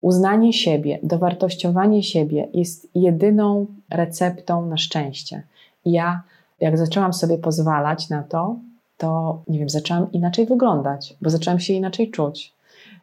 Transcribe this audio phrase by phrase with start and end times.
[0.00, 5.42] Uznanie siebie, dowartościowanie siebie jest jedyną receptą na szczęście.
[5.84, 6.22] Ja,
[6.60, 8.56] jak zaczęłam sobie pozwalać na to,
[8.96, 12.52] to nie wiem, zaczęłam inaczej wyglądać, bo zaczęłam się inaczej czuć.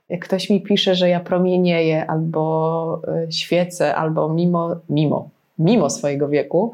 [0.09, 5.29] Jak ktoś mi pisze, że ja promienieję albo e, świecę, albo mimo, mimo,
[5.59, 6.73] mimo swojego wieku,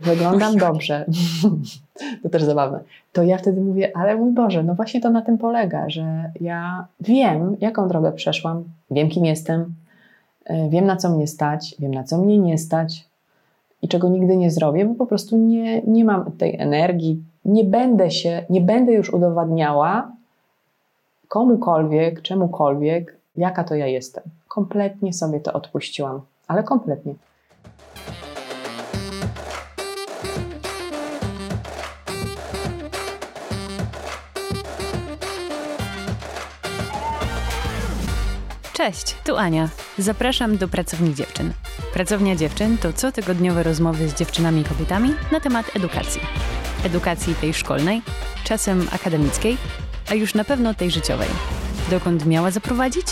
[0.00, 1.06] wyglądam dobrze,
[2.22, 2.80] to też zabawne,
[3.12, 6.86] to ja wtedy mówię, ale mój Boże, no właśnie to na tym polega, że ja
[7.00, 9.74] wiem, jaką drogę przeszłam, wiem, kim jestem,
[10.44, 13.04] e, wiem, na co mnie stać, wiem, na co mnie nie stać
[13.82, 18.10] i czego nigdy nie zrobię, bo po prostu nie, nie mam tej energii, nie będę
[18.10, 20.12] się, nie będę już udowadniała
[21.28, 24.24] komukolwiek, czemukolwiek, jaka to ja jestem.
[24.48, 27.14] Kompletnie sobie to odpuściłam, ale kompletnie.
[38.74, 39.68] Cześć, tu Ania.
[39.98, 41.52] Zapraszam do Pracowni Dziewczyn.
[41.92, 46.20] Pracownia Dziewczyn to cotygodniowe rozmowy z dziewczynami i kobietami na temat edukacji.
[46.84, 48.02] Edukacji tej szkolnej,
[48.44, 49.56] czasem akademickiej,
[50.10, 51.28] a już na pewno tej życiowej.
[51.90, 53.06] Dokąd miała zaprowadzić,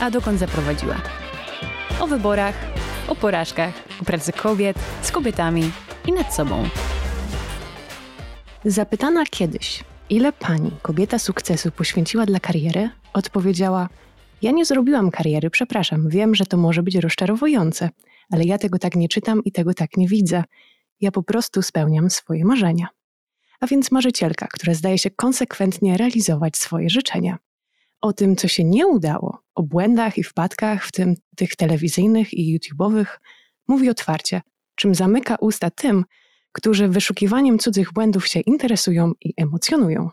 [0.00, 0.96] a dokąd zaprowadziła.
[2.00, 2.54] O wyborach,
[3.08, 5.70] o porażkach, o pracy kobiet, z kobietami
[6.06, 6.68] i nad sobą.
[8.64, 13.88] Zapytana kiedyś, ile pani, kobieta sukcesu, poświęciła dla kariery, odpowiedziała–
[14.44, 17.90] ja nie zrobiłam kariery, przepraszam, wiem, że to może być rozczarowujące,
[18.30, 20.44] ale ja tego tak nie czytam i tego tak nie widzę.
[21.00, 22.88] Ja po prostu spełniam swoje marzenia.
[23.60, 27.38] A więc marzycielka, która zdaje się konsekwentnie realizować swoje życzenia.
[28.00, 32.58] O tym, co się nie udało, o błędach i wpadkach, w tym tych telewizyjnych i
[32.58, 33.06] YouTube'owych,
[33.68, 34.42] mówi otwarcie,
[34.74, 36.04] czym zamyka usta tym,
[36.52, 40.10] którzy wyszukiwaniem cudzych błędów się interesują i emocjonują.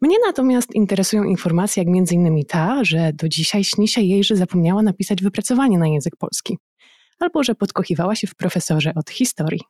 [0.00, 2.44] Mnie natomiast interesują informacje jak m.in.
[2.44, 6.58] ta, że do dzisiaj śni się jej, że zapomniała napisać wypracowanie na język polski,
[7.18, 9.60] albo że podkochiwała się w profesorze od historii.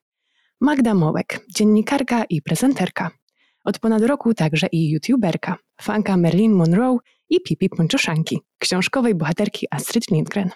[0.60, 3.10] Magda Mołek, dziennikarka i prezenterka.
[3.64, 6.98] Od ponad roku także i youtuberka, fanka Marilyn Monroe
[7.28, 10.50] i Pipi Pończoszanki, książkowej bohaterki Astrid Lindgren.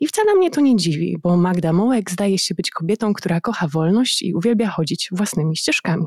[0.00, 3.68] I wcale mnie to nie dziwi, bo Magda Mołek zdaje się być kobietą, która kocha
[3.68, 6.06] wolność i uwielbia chodzić własnymi ścieżkami.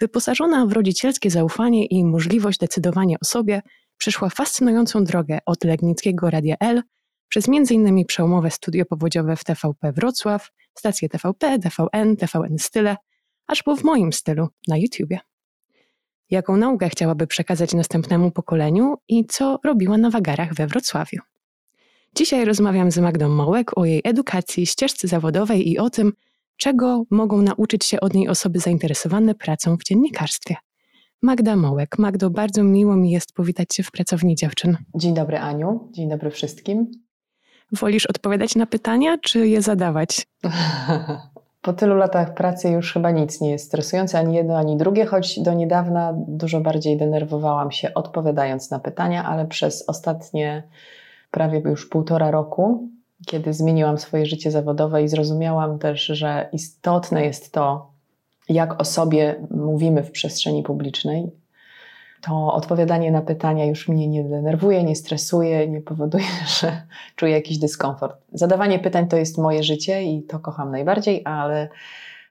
[0.00, 3.62] Wyposażona w rodzicielskie zaufanie i możliwość decydowania o sobie,
[3.96, 6.82] przeszła fascynującą drogę od Legnickiego Radia L
[7.28, 8.04] przez m.in.
[8.04, 12.96] przełomowe studio powodziowe w TVP Wrocław, stacje TVP, TVN, TVN Style,
[13.46, 15.20] aż po w moim stylu na YouTubie.
[16.30, 21.18] Jaką naukę chciałaby przekazać następnemu pokoleniu i co robiła na wagarach we Wrocławiu.
[22.14, 26.12] Dzisiaj rozmawiam z Magdą Mołek o jej edukacji, ścieżce zawodowej i o tym,
[26.56, 30.56] czego mogą nauczyć się od niej osoby zainteresowane pracą w dziennikarstwie.
[31.22, 31.98] Magda Mołek.
[31.98, 34.76] Magdo, bardzo miło mi jest powitać Cię w Pracowni Dziewczyn.
[34.94, 36.90] Dzień dobry Aniu, dzień dobry wszystkim.
[37.72, 40.26] Wolisz odpowiadać na pytania, czy je zadawać?
[41.62, 45.40] Po tylu latach pracy już chyba nic nie jest stresujące, ani jedno, ani drugie, choć
[45.40, 50.62] do niedawna dużo bardziej denerwowałam się odpowiadając na pytania, ale przez ostatnie
[51.30, 52.88] prawie już półtora roku
[53.26, 57.90] kiedy zmieniłam swoje życie zawodowe i zrozumiałam też, że istotne jest to,
[58.48, 61.30] jak o sobie mówimy w przestrzeni publicznej,
[62.22, 66.24] to odpowiadanie na pytania już mnie nie denerwuje, nie stresuje, nie powoduje,
[66.60, 66.82] że
[67.16, 68.16] czuję jakiś dyskomfort.
[68.32, 71.68] Zadawanie pytań to jest moje życie i to kocham najbardziej, ale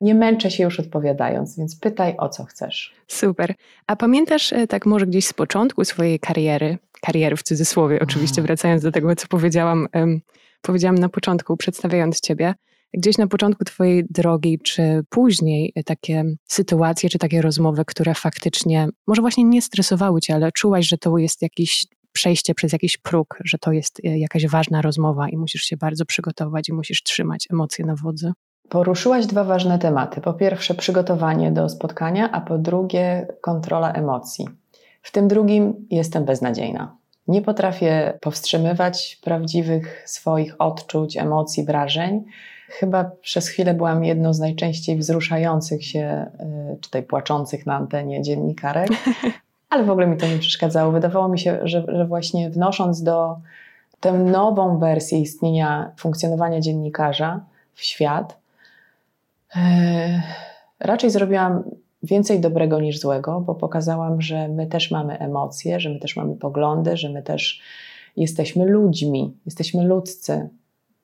[0.01, 2.93] nie męczę się już odpowiadając, więc pytaj o co chcesz.
[3.07, 3.53] Super.
[3.87, 8.47] A pamiętasz e, tak może gdzieś z początku swojej kariery, kariery w cudzysłowie, oczywiście mhm.
[8.47, 9.87] wracając do tego, co powiedziałam
[10.65, 12.53] powiedziałam na początku, przedstawiając Ciebie,
[12.93, 19.21] gdzieś na początku Twojej drogi, czy później takie sytuacje, czy takie rozmowy, które faktycznie może
[19.21, 23.57] właśnie nie stresowały Cię, ale czułaś, że to jest jakiś przejście przez jakiś próg, że
[23.57, 27.85] to jest e, jakaś ważna rozmowa i musisz się bardzo przygotować i musisz trzymać emocje
[27.85, 28.31] na wodzy?
[28.69, 30.21] Poruszyłaś dwa ważne tematy.
[30.21, 34.47] Po pierwsze, przygotowanie do spotkania, a po drugie, kontrola emocji.
[35.01, 36.97] W tym drugim jestem beznadziejna.
[37.27, 42.23] Nie potrafię powstrzymywać prawdziwych swoich odczuć, emocji, wrażeń.
[42.67, 46.25] Chyba przez chwilę byłam jedną z najczęściej wzruszających się,
[46.73, 48.89] y, czy tej płaczących na antenie dziennikarek,
[49.69, 50.91] ale w ogóle mi to nie przeszkadzało.
[50.91, 53.37] Wydawało mi się, że, że właśnie wnosząc do
[53.99, 57.39] tę nową wersję istnienia, funkcjonowania dziennikarza
[57.73, 58.37] w świat,
[59.55, 59.61] yy,
[60.79, 61.63] raczej zrobiłam
[62.05, 66.35] więcej dobrego niż złego, bo pokazałam, że my też mamy emocje, że my też mamy
[66.35, 67.61] poglądy, że my też
[68.17, 70.49] jesteśmy ludźmi, jesteśmy ludzcy.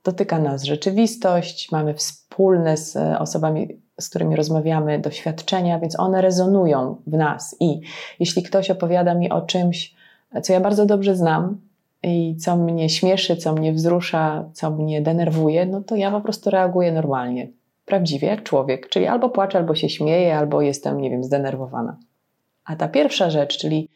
[0.04, 7.14] Dotyka nas rzeczywistość, mamy wspólne z osobami, z którymi rozmawiamy, doświadczenia, więc one rezonują w
[7.14, 7.56] nas.
[7.60, 7.82] I
[8.20, 9.96] jeśli ktoś opowiada mi o czymś,
[10.44, 11.58] co ja bardzo dobrze znam,
[12.04, 16.50] i co mnie śmieszy, co mnie wzrusza, co mnie denerwuje, no to ja po prostu
[16.50, 17.48] reaguję normalnie,
[17.86, 18.90] prawdziwie, jak człowiek.
[18.90, 21.98] Czyli albo płaczę, albo się śmieję, albo jestem, nie wiem, zdenerwowana.
[22.66, 23.90] A ta pierwsza rzecz, czyli,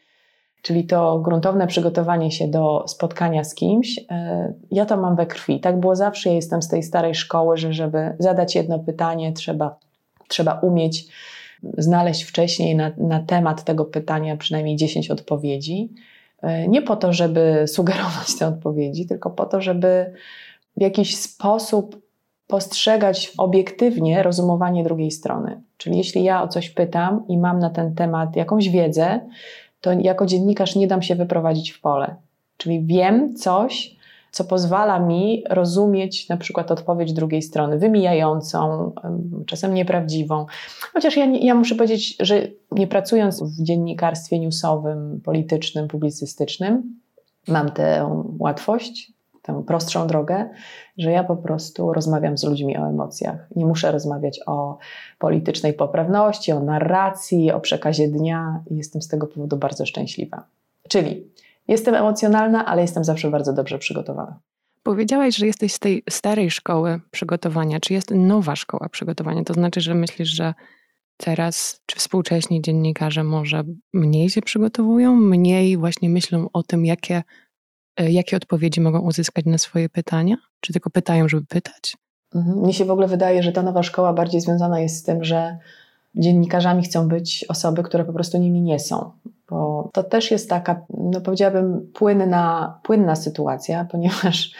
[0.62, 5.60] czyli to gruntowne przygotowanie się do spotkania z kimś, e, ja to mam we krwi.
[5.60, 6.28] Tak było zawsze.
[6.28, 9.78] Ja jestem z tej starej szkoły, że żeby zadać jedno pytanie, trzeba,
[10.28, 11.06] trzeba umieć
[11.78, 15.92] znaleźć wcześniej na, na temat tego pytania przynajmniej 10 odpowiedzi.
[16.42, 20.12] E, nie po to, żeby sugerować te odpowiedzi, tylko po to, żeby
[20.76, 22.05] w jakiś sposób
[22.46, 25.62] postrzegać obiektywnie rozumowanie drugiej strony.
[25.76, 29.20] Czyli jeśli ja o coś pytam i mam na ten temat jakąś wiedzę,
[29.80, 32.16] to jako dziennikarz nie dam się wyprowadzić w pole.
[32.56, 33.96] Czyli wiem coś,
[34.30, 38.92] co pozwala mi rozumieć na przykład odpowiedź drugiej strony, wymijającą,
[39.46, 40.46] czasem nieprawdziwą.
[40.92, 47.00] Chociaż ja, ja muszę powiedzieć, że nie pracując w dziennikarstwie newsowym, politycznym, publicystycznym,
[47.48, 49.12] mam tę łatwość,
[49.46, 50.48] tę prostszą drogę,
[50.98, 53.46] że ja po prostu rozmawiam z ludźmi o emocjach.
[53.56, 54.78] Nie muszę rozmawiać o
[55.18, 60.46] politycznej poprawności, o narracji, o przekazie dnia i jestem z tego powodu bardzo szczęśliwa.
[60.88, 61.32] Czyli
[61.68, 64.38] jestem emocjonalna, ale jestem zawsze bardzo dobrze przygotowana.
[64.82, 67.80] Powiedziałaś, że jesteś z tej starej szkoły przygotowania.
[67.80, 69.44] Czy jest nowa szkoła przygotowania?
[69.44, 70.54] To znaczy, że myślisz, że
[71.16, 77.22] teraz, czy współcześni dziennikarze może mniej się przygotowują, mniej właśnie myślą o tym, jakie
[77.98, 80.36] jakie odpowiedzi mogą uzyskać na swoje pytania?
[80.60, 81.96] Czy tylko pytają, żeby pytać?
[82.34, 82.58] Mhm.
[82.58, 85.58] Mnie się w ogóle wydaje, że ta nowa szkoła bardziej związana jest z tym, że
[86.14, 89.10] dziennikarzami chcą być osoby, które po prostu nimi nie są.
[89.48, 94.52] Bo to też jest taka, no powiedziałabym, płynna, płynna sytuacja, ponieważ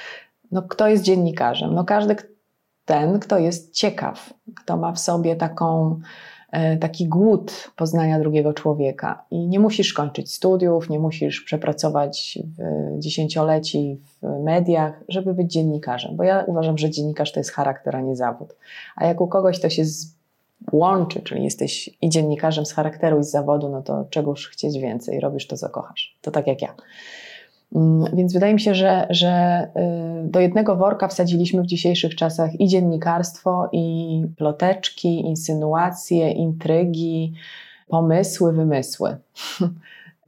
[0.53, 1.75] no, kto jest dziennikarzem?
[1.75, 2.17] No każdy
[2.85, 6.01] ten, kto jest ciekaw, kto ma w sobie taką E,
[6.81, 9.25] taki głód poznania drugiego człowieka.
[9.31, 12.39] I nie musisz kończyć studiów, nie musisz przepracować
[12.99, 18.01] dziesięcioleci w mediach, żeby być dziennikarzem, bo ja uważam, że dziennikarz to jest charakter, a
[18.01, 18.57] nie zawód.
[18.97, 19.83] A jak u kogoś to się
[20.73, 25.21] łączy, czyli jesteś i dziennikarzem z charakteru i z zawodu, no to czegoż chcieć więcej,
[25.21, 26.17] robisz to, co kochasz.
[26.21, 26.75] To tak jak ja.
[27.77, 29.65] Mm, więc wydaje mi się, że, że
[30.27, 37.33] y, do jednego worka wsadziliśmy w dzisiejszych czasach i dziennikarstwo, i ploteczki, insynuacje, intrygi,
[37.89, 39.17] pomysły, wymysły.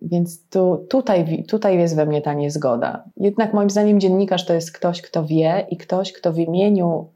[0.02, 3.04] Więc tu, tutaj, tutaj jest we mnie ta niezgoda.
[3.16, 7.06] Jednak moim zdaniem dziennikarz to jest ktoś, kto wie i ktoś, kto w imieniu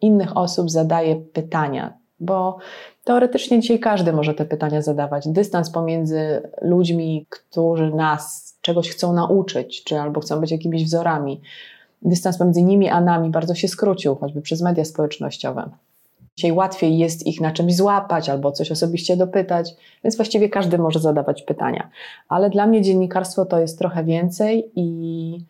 [0.00, 1.92] innych osób zadaje pytania.
[2.20, 2.58] Bo
[3.04, 5.28] teoretycznie dzisiaj każdy może te pytania zadawać.
[5.28, 11.40] Dystans pomiędzy ludźmi, którzy nas czegoś chcą nauczyć, czy albo chcą być jakimiś wzorami.
[12.02, 15.70] Dystans pomiędzy nimi a nami bardzo się skrócił, choćby przez media społecznościowe.
[16.36, 19.74] Dzisiaj łatwiej jest ich na czymś złapać albo coś osobiście dopytać,
[20.04, 21.90] więc właściwie każdy może zadawać pytania.
[22.28, 25.46] Ale dla mnie dziennikarstwo to jest trochę więcej i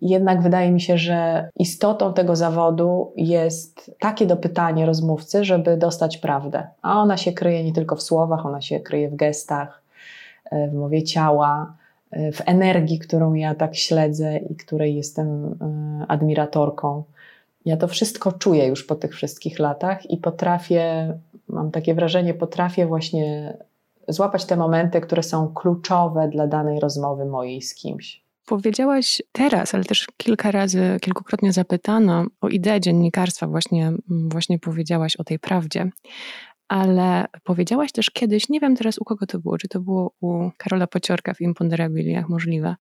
[0.00, 6.66] jednak wydaje mi się, że istotą tego zawodu jest takie dopytanie rozmówcy, żeby dostać prawdę.
[6.82, 9.82] A ona się kryje nie tylko w słowach, ona się kryje w gestach,
[10.52, 11.76] w mowie ciała
[12.32, 17.04] w energii, którą ja tak śledzę i której jestem e, admiratorką.
[17.64, 21.14] Ja to wszystko czuję już po tych wszystkich latach i potrafię,
[21.48, 23.56] mam takie wrażenie, potrafię właśnie
[24.08, 28.26] złapać te momenty, które są kluczowe dla danej rozmowy mojej z kimś.
[28.46, 35.24] Powiedziałaś teraz, ale też kilka razy, kilkukrotnie zapytano o ideę dziennikarstwa, właśnie, właśnie powiedziałaś o
[35.24, 35.90] tej prawdzie
[36.68, 40.50] ale powiedziałaś też kiedyś, nie wiem teraz u kogo to było, czy to było u
[40.56, 42.76] Karola Pociorka w Imponderabiliach, możliwe.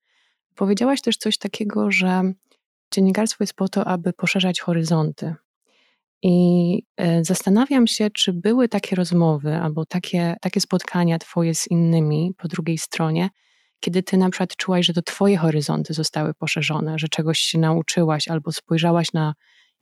[0.55, 2.21] Powiedziałaś też coś takiego, że
[2.93, 5.35] dziennikarstwo jest po to, aby poszerzać horyzonty.
[6.23, 12.33] I e, zastanawiam się, czy były takie rozmowy albo takie, takie spotkania Twoje z innymi
[12.37, 13.29] po drugiej stronie,
[13.79, 18.27] kiedy Ty na przykład czułaś, że to Twoje horyzonty zostały poszerzone, że czegoś się nauczyłaś
[18.27, 19.33] albo spojrzałaś na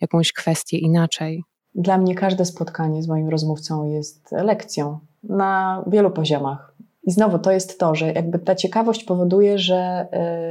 [0.02, 1.44] jakąś kwestię inaczej.
[1.76, 6.74] Dla mnie każde spotkanie z moim rozmówcą jest lekcją na wielu poziomach.
[7.04, 10.08] I znowu to jest to, że jakby ta ciekawość powoduje, że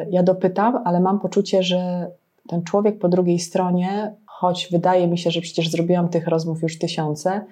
[0.07, 2.11] y, ja dopytam, ale mam poczucie, że
[2.49, 6.79] ten człowiek po drugiej stronie, choć wydaje mi się, że przecież zrobiłam tych rozmów już
[6.79, 7.45] tysiące,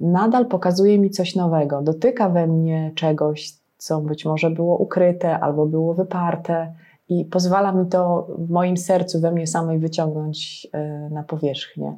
[0.00, 5.66] nadal pokazuje mi coś nowego, dotyka we mnie czegoś, co być może było ukryte albo
[5.66, 6.72] było wyparte
[7.08, 11.96] i pozwala mi to w moim sercu, we mnie samej wyciągnąć y, na powierzchnię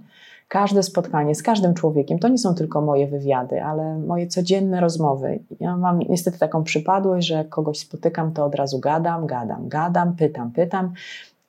[0.52, 5.38] każde spotkanie z każdym człowiekiem, to nie są tylko moje wywiady, ale moje codzienne rozmowy.
[5.60, 10.16] Ja mam niestety taką przypadłość, że jak kogoś spotykam, to od razu gadam, gadam, gadam,
[10.16, 10.92] pytam, pytam.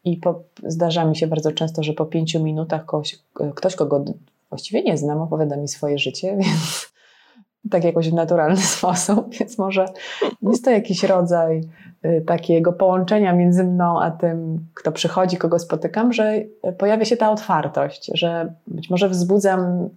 [0.06, 3.20] I po, zdarza mi się bardzo często, że po pięciu minutach ktoś,
[3.56, 4.06] ktoś, kogo
[4.50, 6.93] właściwie nie znam, opowiada mi swoje życie, więc
[7.72, 9.86] tak jakoś w naturalny sposób, więc może
[10.42, 11.62] jest to jakiś rodzaj
[12.06, 16.34] y, takiego połączenia między mną a tym, kto przychodzi, kogo spotykam, że
[16.78, 19.90] pojawia się ta otwartość, że być może wzbudzam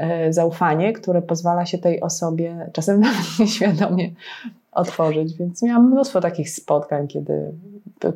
[0.00, 4.10] y, zaufanie, które pozwala się tej osobie czasem nawet nieświadomie
[4.72, 5.36] otworzyć.
[5.36, 7.52] Więc miałam mnóstwo takich spotkań, kiedy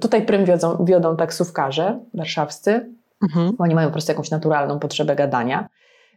[0.01, 2.91] tutaj prym wiodą, wiodą taksówkarze warszawscy,
[3.23, 3.57] mhm.
[3.57, 5.69] bo oni mają po prostu jakąś naturalną potrzebę gadania,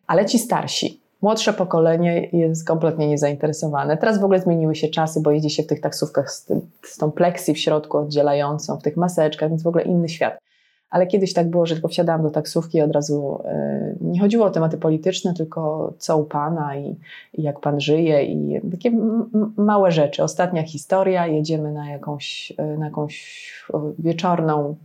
[0.07, 3.97] ale ci starsi, Młodsze pokolenie jest kompletnie niezainteresowane.
[3.97, 6.97] Teraz w ogóle zmieniły się czasy, bo jeździ się w tych taksówkach z, tym, z
[6.97, 10.37] tą pleksji w środku oddzielającą, w tych maseczkach, więc w ogóle inny świat.
[10.89, 14.45] Ale kiedyś tak było, że tylko wsiadałam do taksówki i od razu yy, nie chodziło
[14.45, 16.95] o tematy polityczne, tylko co u pana i,
[17.33, 18.91] i jak pan żyje i takie
[19.57, 20.23] małe rzeczy.
[20.23, 23.45] Ostatnia historia, jedziemy na jakąś, yy, na jakąś
[23.99, 24.75] wieczorną,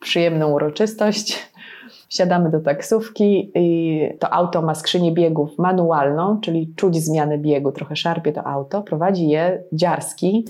[0.00, 1.49] przyjemną uroczystość
[2.10, 7.96] Wsiadamy do taksówki i to auto ma skrzynię biegów manualną, czyli czuć zmianę biegu, trochę
[7.96, 8.82] szarpie to auto.
[8.82, 10.44] Prowadzi je dziarski,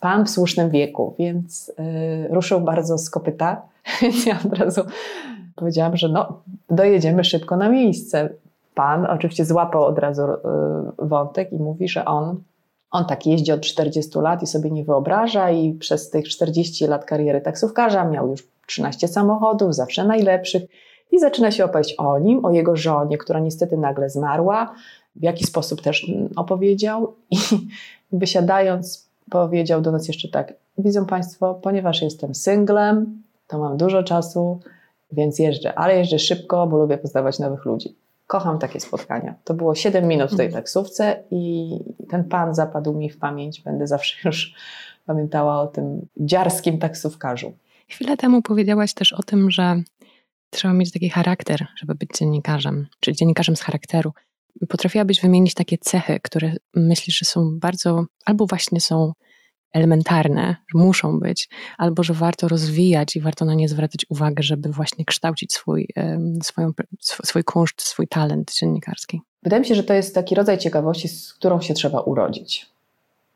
[0.00, 3.62] pan w słusznym wieku, więc yy, ruszył bardzo z kopyta,
[4.02, 4.82] więc ja od razu
[5.54, 8.28] powiedziałam, że no, dojedziemy szybko na miejsce.
[8.74, 12.40] Pan oczywiście złapał od razu yy, wątek i mówi, że on,
[12.94, 17.04] on tak jeździ od 40 lat i sobie nie wyobraża i przez tych 40 lat
[17.04, 20.62] kariery taksówkarza miał już 13 samochodów, zawsze najlepszych.
[21.12, 24.74] I zaczyna się opowieść o nim, o jego żonie, która niestety nagle zmarła,
[25.16, 27.14] w jaki sposób też opowiedział.
[27.30, 27.36] I
[28.12, 34.60] wysiadając, powiedział do nas jeszcze tak: Widzą Państwo, ponieważ jestem singlem, to mam dużo czasu,
[35.12, 38.03] więc jeżdżę, ale jeżdżę szybko, bo lubię poznawać nowych ludzi.
[38.26, 39.34] Kocham takie spotkania.
[39.44, 40.62] To było 7 minut w tej mhm.
[40.62, 41.70] taksówce i
[42.08, 43.60] ten pan zapadł mi w pamięć.
[43.60, 44.54] Będę zawsze już
[45.06, 47.52] pamiętała o tym dziarskim taksówkarzu.
[47.88, 49.82] Chwilę temu powiedziałaś też o tym, że
[50.50, 54.12] trzeba mieć taki charakter, żeby być dziennikarzem, czy dziennikarzem z charakteru.
[54.68, 59.12] Potrafiłabyś wymienić takie cechy, które myślisz, że są bardzo, albo właśnie są
[59.74, 64.68] elementarne, że muszą być, albo że warto rozwijać i warto na nie zwracać uwagę, żeby
[64.68, 65.88] właśnie kształcić swój,
[66.42, 69.20] swoją, swój kunszt, swój talent dziennikarski.
[69.42, 72.74] Wydaje mi się, że to jest taki rodzaj ciekawości, z którą się trzeba urodzić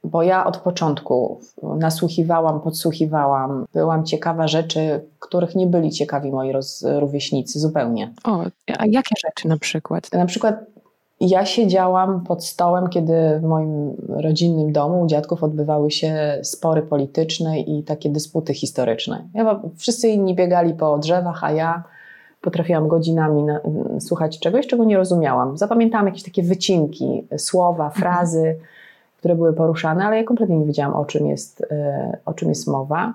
[0.04, 6.84] bo ja od początku nasłuchiwałam, podsłuchiwałam, byłam ciekawa rzeczy, których nie byli ciekawi moi roz,
[6.98, 8.12] rówieśnicy zupełnie.
[8.24, 8.44] O,
[8.78, 10.12] a jakie rzeczy na przykład?
[10.12, 10.54] Na przykład
[11.20, 17.60] ja siedziałam pod stołem, kiedy w moim rodzinnym domu u dziadków odbywały się spory polityczne
[17.60, 19.24] i takie dysputy historyczne.
[19.34, 21.82] Ja, wszyscy inni biegali po drzewach, a ja
[22.40, 23.60] potrafiłam godzinami na,
[24.00, 25.58] słuchać czegoś, czego nie rozumiałam.
[25.58, 28.38] Zapamiętałam jakieś takie wycinki, słowa, frazy.
[28.38, 28.78] Mhm
[29.18, 32.66] które były poruszane, ale ja kompletnie nie wiedziałam, o czym jest, e, o czym jest
[32.66, 33.14] mowa.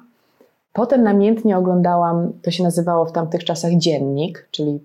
[0.74, 4.80] Potem namiętnie oglądałam, to się nazywało w tamtych czasach dziennik, czyli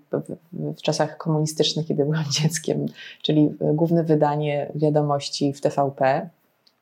[0.53, 2.87] w, czasach komunistycznych, kiedy byłam dzieckiem,
[3.23, 6.29] czyli główne wydanie wiadomości w TVP,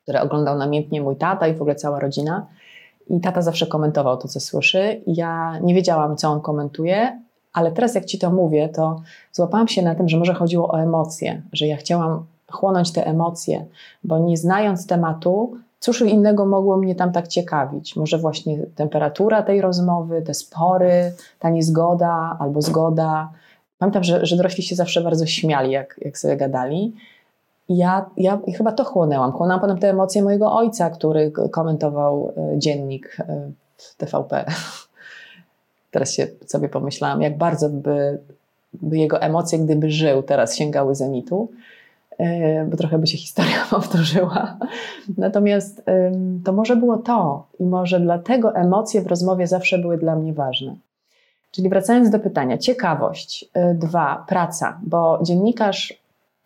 [0.03, 2.47] które oglądał namiętnie mój tata i w ogóle cała rodzina.
[3.09, 5.01] I tata zawsze komentował to, co słyszy.
[5.05, 7.21] I ja nie wiedziałam, co on komentuje,
[7.53, 10.81] ale teraz, jak ci to mówię, to złapałam się na tym, że może chodziło o
[10.81, 13.65] emocje, że ja chciałam chłonąć te emocje,
[14.03, 17.95] bo nie znając tematu, cóż innego mogło mnie tam tak ciekawić?
[17.95, 23.29] Może właśnie temperatura tej rozmowy, te spory, ta niezgoda albo zgoda.
[23.77, 26.93] Pamiętam, że, że dorośli się zawsze bardzo śmiali, jak, jak sobie gadali.
[27.69, 29.31] Ja, ja chyba to chłonęłam.
[29.31, 33.51] Chłonęłam potem te emocje mojego ojca, który komentował e, dziennik e,
[33.97, 34.45] TVP.
[35.91, 38.19] Teraz się sobie pomyślałam, jak bardzo by,
[38.73, 41.51] by jego emocje, gdyby żył, teraz sięgały zenitu.
[42.19, 44.57] E, bo trochę by się historia powtórzyła.
[45.17, 45.83] Natomiast
[46.45, 50.75] to może było to i może dlatego emocje w rozmowie zawsze były dla mnie ważne.
[51.51, 53.45] Czyli wracając do pytania, ciekawość.
[53.53, 55.93] E, dwa, praca, bo dziennikarz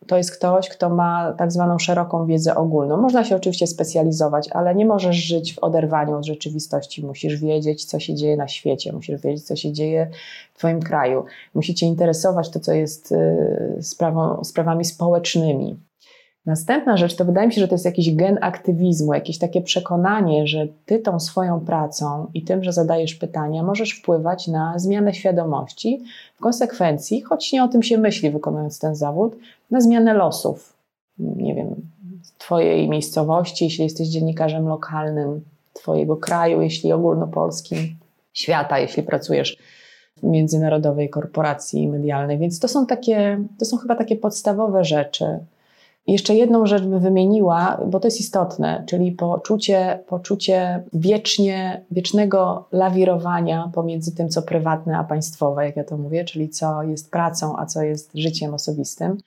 [0.06, 2.96] to jest ktoś, kto ma tak zwaną szeroką wiedzę ogólną.
[2.96, 7.06] Można się oczywiście specjalizować, ale nie możesz żyć w oderwaniu od rzeczywistości.
[7.06, 10.10] Musisz wiedzieć, co się dzieje na świecie, musisz wiedzieć, co się dzieje
[10.54, 11.24] w Twoim kraju.
[11.54, 15.76] Musi Cię interesować to, co jest y, sprawą, sprawami społecznymi.
[16.46, 20.46] Następna rzecz to wydaje mi się, że to jest jakiś gen aktywizmu, jakieś takie przekonanie,
[20.46, 26.04] że ty tą swoją pracą i tym, że zadajesz pytania, możesz wpływać na zmianę świadomości,
[26.36, 29.36] w konsekwencji, choć nie o tym się myśli wykonując ten zawód,
[29.70, 30.76] na zmianę losów.
[31.18, 31.74] Nie wiem,
[32.38, 35.40] twojej miejscowości, jeśli jesteś dziennikarzem lokalnym,
[35.72, 37.96] twojego kraju, jeśli ogólnopolskim,
[38.32, 39.58] świata, jeśli pracujesz
[40.22, 42.38] międzynarodowej korporacji medialnej.
[42.38, 45.38] Więc to są takie, to są chyba takie podstawowe rzeczy
[46.06, 53.70] jeszcze jedną rzecz bym wymieniła, bo to jest istotne, czyli poczucie, poczucie wiecznie, wiecznego lawirowania
[53.74, 57.66] pomiędzy tym, co prywatne, a państwowe, jak ja to mówię, czyli co jest pracą, a
[57.66, 59.18] co jest życiem osobistym.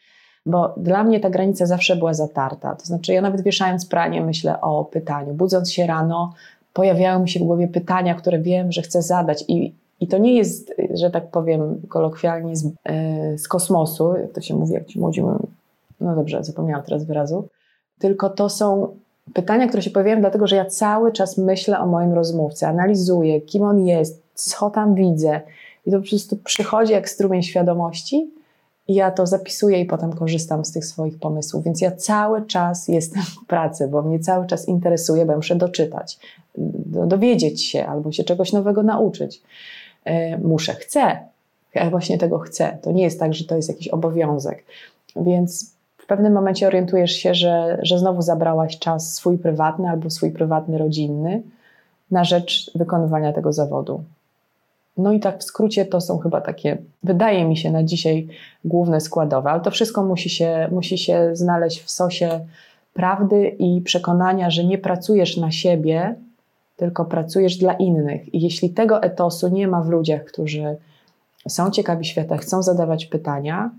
[0.45, 2.75] bo dla mnie ta granica zawsze była zatarta.
[2.75, 5.33] To znaczy, ja nawet wieszając pranie, myślę o pytaniu.
[5.33, 6.33] Budząc się rano,
[6.73, 9.45] pojawiają mi się w głowie pytania, które wiem, że chcę zadać.
[9.47, 14.41] I, i to nie jest, że tak powiem kolokwialnie, z, yy, z kosmosu, jak to
[14.41, 15.21] się mówi, jak ci młodzi
[16.01, 17.47] no dobrze, zapomniałam teraz wyrazu,
[17.99, 18.95] tylko to są
[19.33, 23.63] pytania, które się pojawiają, dlatego że ja cały czas myślę o moim rozmówcy, analizuję, kim
[23.63, 25.41] on jest, co tam widzę.
[25.85, 28.31] I to po prostu przychodzi jak strumień świadomości
[28.87, 31.63] i ja to zapisuję i potem korzystam z tych swoich pomysłów.
[31.63, 36.19] Więc ja cały czas jestem w pracy, bo mnie cały czas interesuje, bo muszę doczytać,
[37.07, 39.41] dowiedzieć się albo się czegoś nowego nauczyć.
[40.05, 41.19] E, muszę, chcę.
[41.75, 42.77] Ja właśnie tego chcę.
[42.81, 44.63] To nie jest tak, że to jest jakiś obowiązek.
[45.15, 45.74] Więc
[46.05, 50.77] w pewnym momencie orientujesz się, że, że znowu zabrałaś czas swój prywatny albo swój prywatny
[50.77, 51.41] rodzinny
[52.11, 54.03] na rzecz wykonywania tego zawodu.
[54.97, 58.27] No i tak w skrócie to są chyba takie, wydaje mi się na dzisiaj
[58.65, 62.39] główne składowe, ale to wszystko musi się, musi się znaleźć w sosie
[62.93, 66.15] prawdy i przekonania, że nie pracujesz na siebie,
[66.77, 68.33] tylko pracujesz dla innych.
[68.33, 70.75] I jeśli tego etosu nie ma w ludziach, którzy
[71.47, 73.69] są ciekawi świata, chcą zadawać pytania,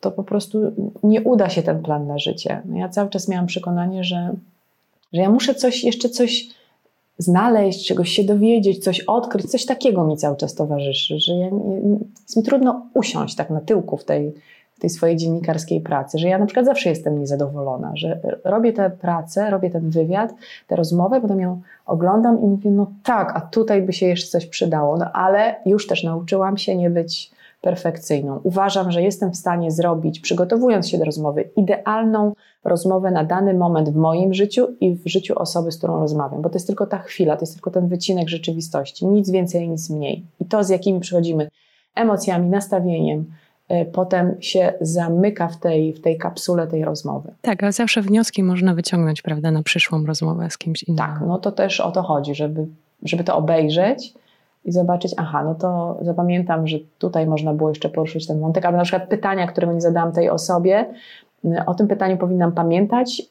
[0.00, 0.58] to po prostu
[1.02, 2.62] nie uda się ten plan na życie.
[2.64, 4.34] No ja cały czas miałam przekonanie, że,
[5.12, 6.48] że ja muszę coś, jeszcze coś
[7.18, 11.50] znaleźć, czegoś się dowiedzieć, coś odkryć, coś takiego mi cały czas towarzyszy, że ja,
[12.22, 14.32] jest mi trudno usiąść tak na tyłku w tej,
[14.74, 18.90] w tej swojej dziennikarskiej pracy, że ja na przykład zawsze jestem niezadowolona, że robię tę
[18.90, 20.34] pracę, robię ten wywiad,
[20.66, 24.46] tę rozmowę, potem ją oglądam i mówię, no tak, a tutaj by się jeszcze coś
[24.46, 27.30] przydało, no ale już też nauczyłam się nie być
[27.60, 28.40] perfekcyjną.
[28.42, 32.32] Uważam, że jestem w stanie zrobić, przygotowując się do rozmowy, idealną
[32.64, 36.48] rozmowę na dany moment w moim życiu i w życiu osoby, z którą rozmawiam, bo
[36.48, 40.26] to jest tylko ta chwila, to jest tylko ten wycinek rzeczywistości, nic więcej, nic mniej.
[40.40, 41.48] I to, z jakimi przychodzimy
[41.94, 43.24] emocjami, nastawieniem,
[43.68, 47.32] e, potem się zamyka w tej, w tej kapsule tej rozmowy.
[47.42, 50.98] Tak, ale zawsze wnioski można wyciągnąć, prawda, na przyszłą rozmowę z kimś innym.
[50.98, 52.66] Tak, no to też o to chodzi, żeby,
[53.02, 54.14] żeby to obejrzeć
[54.64, 58.78] i zobaczyć, aha, no to zapamiętam, że tutaj można było jeszcze poruszyć ten wątek, albo
[58.78, 60.94] na przykład pytania, którego nie zadałam tej osobie,
[61.66, 63.22] o tym pytaniu powinnam pamiętać,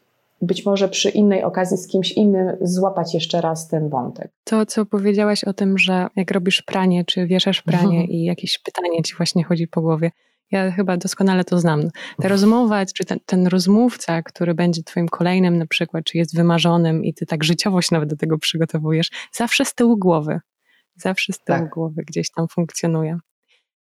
[0.41, 4.32] być może przy innej okazji z kimś innym złapać jeszcze raz ten wątek.
[4.43, 9.04] To, co powiedziałaś o tym, że jak robisz pranie, czy wieszasz pranie i jakieś pytanie
[9.04, 10.12] ci właśnie chodzi po głowie,
[10.51, 11.82] ja chyba doskonale to znam.
[12.21, 17.04] Ta rozmowa, czy ten, ten, rozmówca, który będzie twoim kolejnym na przykład, czy jest wymarzonym
[17.04, 20.39] i ty tak życiowość nawet do tego przygotowujesz, zawsze z tyłu głowy.
[21.01, 21.69] Zawsze z tyłu tak.
[21.69, 23.17] głowy gdzieś tam funkcjonuje.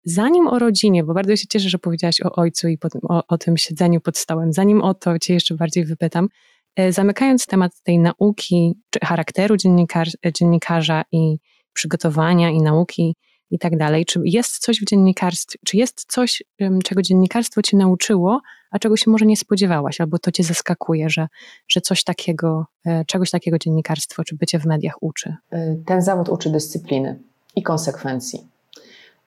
[0.05, 3.57] Zanim o rodzinie, bo bardzo się cieszę, że powiedziałaś o ojcu i o, o tym
[3.57, 6.29] siedzeniu pod stołem, zanim o to Cię jeszcze bardziej wypytam,
[6.77, 11.39] e, zamykając temat tej nauki, czy charakteru dziennikar, dziennikarza i
[11.73, 13.17] przygotowania i nauki
[13.51, 16.43] i tak dalej, czy jest coś w dziennikarstwie, czy jest coś,
[16.85, 21.29] czego dziennikarstwo Cię nauczyło, a czego się może nie spodziewałaś, albo to Cię zaskakuje, że,
[21.69, 25.37] że coś takiego, e, czegoś takiego dziennikarstwo, czy bycie w mediach uczy?
[25.51, 27.19] E, ten zawód uczy dyscypliny
[27.57, 28.49] i konsekwencji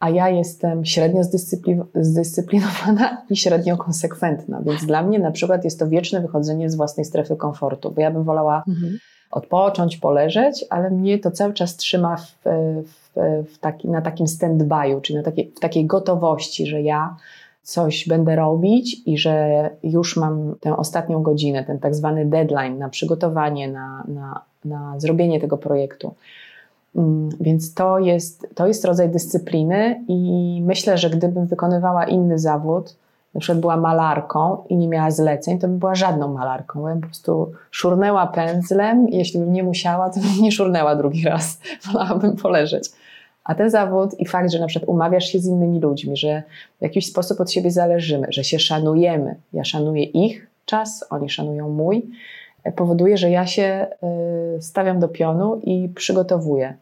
[0.02, 1.22] a ja jestem średnio
[1.96, 7.06] zdyscyplinowana i średnio konsekwentna, więc dla mnie na przykład jest to wieczne wychodzenie z własnej
[7.06, 8.98] strefy komfortu, bo ja bym wolała mhm.
[9.32, 12.36] odpocząć, poleżeć, ale mnie to cały czas trzyma w,
[12.86, 13.01] w,
[13.54, 17.16] w taki, na takim stand-by'u, czyli na takiej, w takiej gotowości, że ja
[17.64, 22.90] coś będę robić i że już mam tę ostatnią godzinę, ten tak zwany deadline na
[22.90, 26.14] przygotowanie, na, na, na zrobienie tego projektu.
[26.96, 32.96] Mm, więc to jest, to jest rodzaj dyscypliny, i myślę, że gdybym wykonywała inny zawód,
[33.34, 36.88] na przykład była malarką i nie miała zleceń, to bym była żadną malarką.
[36.88, 41.60] Ja po prostu szurnęła pędzlem, jeśli bym nie musiała, to bym nie szurnęła drugi raz,
[41.92, 42.90] wolałabym poleżeć.
[43.44, 46.44] A ten zawód i fakt, że na przykład umawiasz się z innymi ludźmi, że
[46.80, 49.36] w jakiś sposób od siebie zależymy, że się szanujemy.
[49.54, 52.12] Ja szanuję ich czas, oni szanują mój
[52.76, 53.88] powoduje, że ja się
[54.58, 56.74] y, stawiam do pionu i przygotowuję.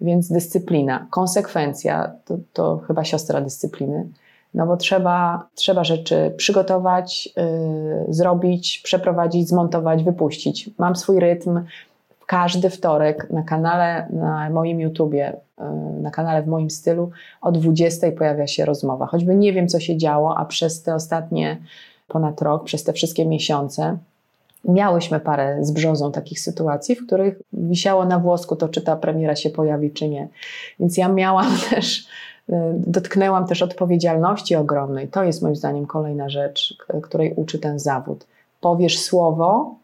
[0.00, 4.06] Więc dyscyplina, konsekwencja to, to chyba siostra dyscypliny,
[4.54, 10.70] no bo trzeba, trzeba rzeczy przygotować, yy, zrobić, przeprowadzić, zmontować, wypuścić.
[10.78, 11.64] Mam swój rytm.
[12.26, 17.10] Każdy wtorek na kanale, na moim YouTubie, yy, na kanale w moim stylu,
[17.42, 19.06] o 20 pojawia się rozmowa.
[19.06, 21.56] Choćby nie wiem, co się działo, a przez te ostatnie
[22.08, 23.98] ponad rok, przez te wszystkie miesiące,
[24.68, 29.36] Miałyśmy parę z brzozą takich sytuacji, w których wisiało na włosku to, czy ta premiera
[29.36, 30.28] się pojawi, czy nie.
[30.80, 32.06] Więc ja miałam też,
[32.86, 35.08] dotknęłam też odpowiedzialności ogromnej.
[35.08, 38.26] To jest moim zdaniem kolejna rzecz, której uczy ten zawód.
[38.60, 39.74] Powiesz słowo,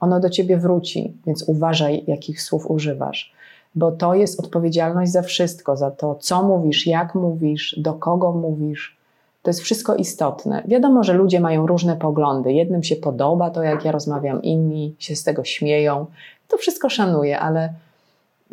[0.00, 3.32] ono do ciebie wróci, więc uważaj, jakich słów używasz,
[3.74, 8.96] bo to jest odpowiedzialność za wszystko, za to, co mówisz, jak mówisz, do kogo mówisz.
[9.42, 10.62] To jest wszystko istotne.
[10.66, 12.52] Wiadomo, że ludzie mają różne poglądy.
[12.52, 16.06] Jednym się podoba to, jak ja rozmawiam, inni się z tego śmieją.
[16.48, 17.72] To wszystko szanuję, ale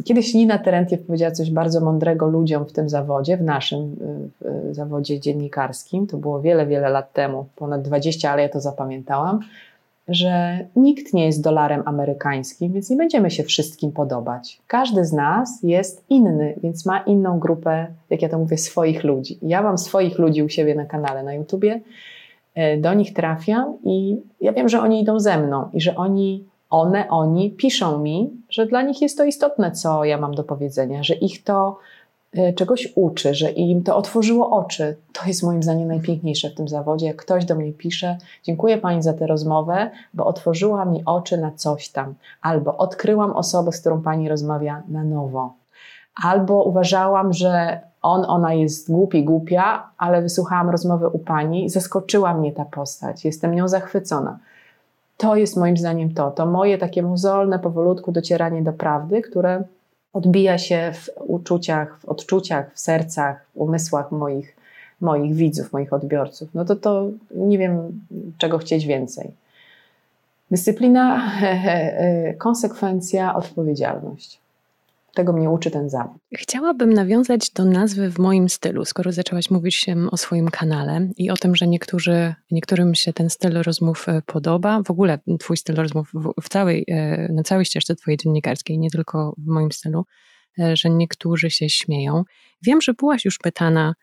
[0.03, 3.95] kiedyś Nina Terentiew powiedziała coś bardzo mądrego ludziom w tym zawodzie, w naszym
[4.41, 6.07] w zawodzie dziennikarskim.
[6.07, 9.39] To było wiele, wiele lat temu, ponad 20, ale ja to zapamiętałam
[10.07, 14.59] że nikt nie jest dolarem amerykańskim, więc nie będziemy się wszystkim podobać.
[14.67, 19.37] Każdy z nas jest inny, więc ma inną grupę, jak ja to mówię, swoich ludzi.
[19.41, 21.81] Ja mam swoich ludzi u siebie na kanale na YouTubie,
[22.55, 26.43] e, do nich trafiam i ja wiem, że oni idą ze mną i że oni,
[26.69, 31.03] one, oni piszą mi, że dla nich jest to istotne, co ja mam do powiedzenia,
[31.03, 31.77] że ich to
[32.33, 34.97] E, czegoś uczy, że im to otworzyło oczy.
[35.13, 37.07] To jest moim zdaniem najpiękniejsze w tym zawodzie.
[37.07, 41.51] Jak ktoś do mnie pisze, dziękuję Pani za tę rozmowę, bo otworzyła mi oczy na
[41.51, 45.53] coś tam, albo odkryłam osobę, z którą Pani rozmawia na nowo,
[46.23, 52.51] albo uważałam, że on, ona jest głupi, głupia, ale wysłuchałam rozmowy u Pani zaskoczyła mnie
[52.51, 53.25] ta postać.
[53.25, 54.39] Jestem nią zachwycona.
[55.17, 59.63] To jest moim zdaniem to, to moje takie muzolne, powolutku docieranie do prawdy, które
[60.13, 64.55] odbija się w uczuciach, w odczuciach, w sercach, w umysłach moich,
[65.01, 68.01] moich widzów, moich odbiorców, no to to nie wiem,
[68.37, 69.31] czego chcieć więcej.
[70.51, 71.31] Dyscyplina,
[72.37, 74.39] konsekwencja, odpowiedzialność.
[75.17, 76.17] Tego mnie uczy ten zawód.
[76.35, 81.37] Chciałabym nawiązać do nazwy w moim stylu, skoro zaczęłaś mówić o swoim kanale i o
[81.37, 84.81] tym, że niektórzy, niektórym się ten styl rozmów e, podoba.
[84.83, 86.11] W ogóle twój styl rozmów
[86.43, 90.05] w całej, e, na całej ścieżce twojej dziennikarskiej, nie tylko w moim stylu,
[90.59, 92.23] e, że niektórzy się śmieją.
[92.61, 93.93] Wiem, że byłaś już pytana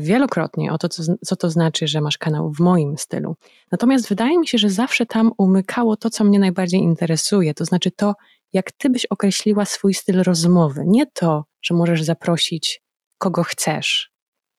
[0.00, 3.36] wielokrotnie o to, co, co to znaczy, że masz kanał w moim stylu.
[3.72, 7.90] Natomiast wydaje mi się, że zawsze tam umykało to, co mnie najbardziej interesuje, to znaczy
[7.90, 8.14] to,
[8.52, 10.82] jak ty byś określiła swój styl rozmowy.
[10.86, 12.82] Nie to, że możesz zaprosić
[13.18, 14.10] kogo chcesz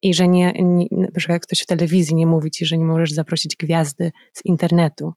[0.01, 0.87] i że nie, nie
[1.29, 5.13] jak ktoś w telewizji nie mówi ci, że nie możesz zaprosić gwiazdy z internetu,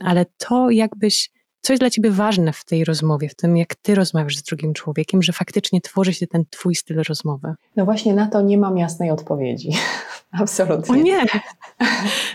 [0.00, 1.30] ale to jakbyś,
[1.62, 4.72] co jest dla ciebie ważne w tej rozmowie, w tym jak ty rozmawiasz z drugim
[4.74, 7.54] człowiekiem, że faktycznie tworzy się ten twój styl rozmowy.
[7.76, 9.70] No właśnie na to nie mam jasnej odpowiedzi.
[10.40, 10.94] Absolutnie.
[10.94, 11.24] O nie!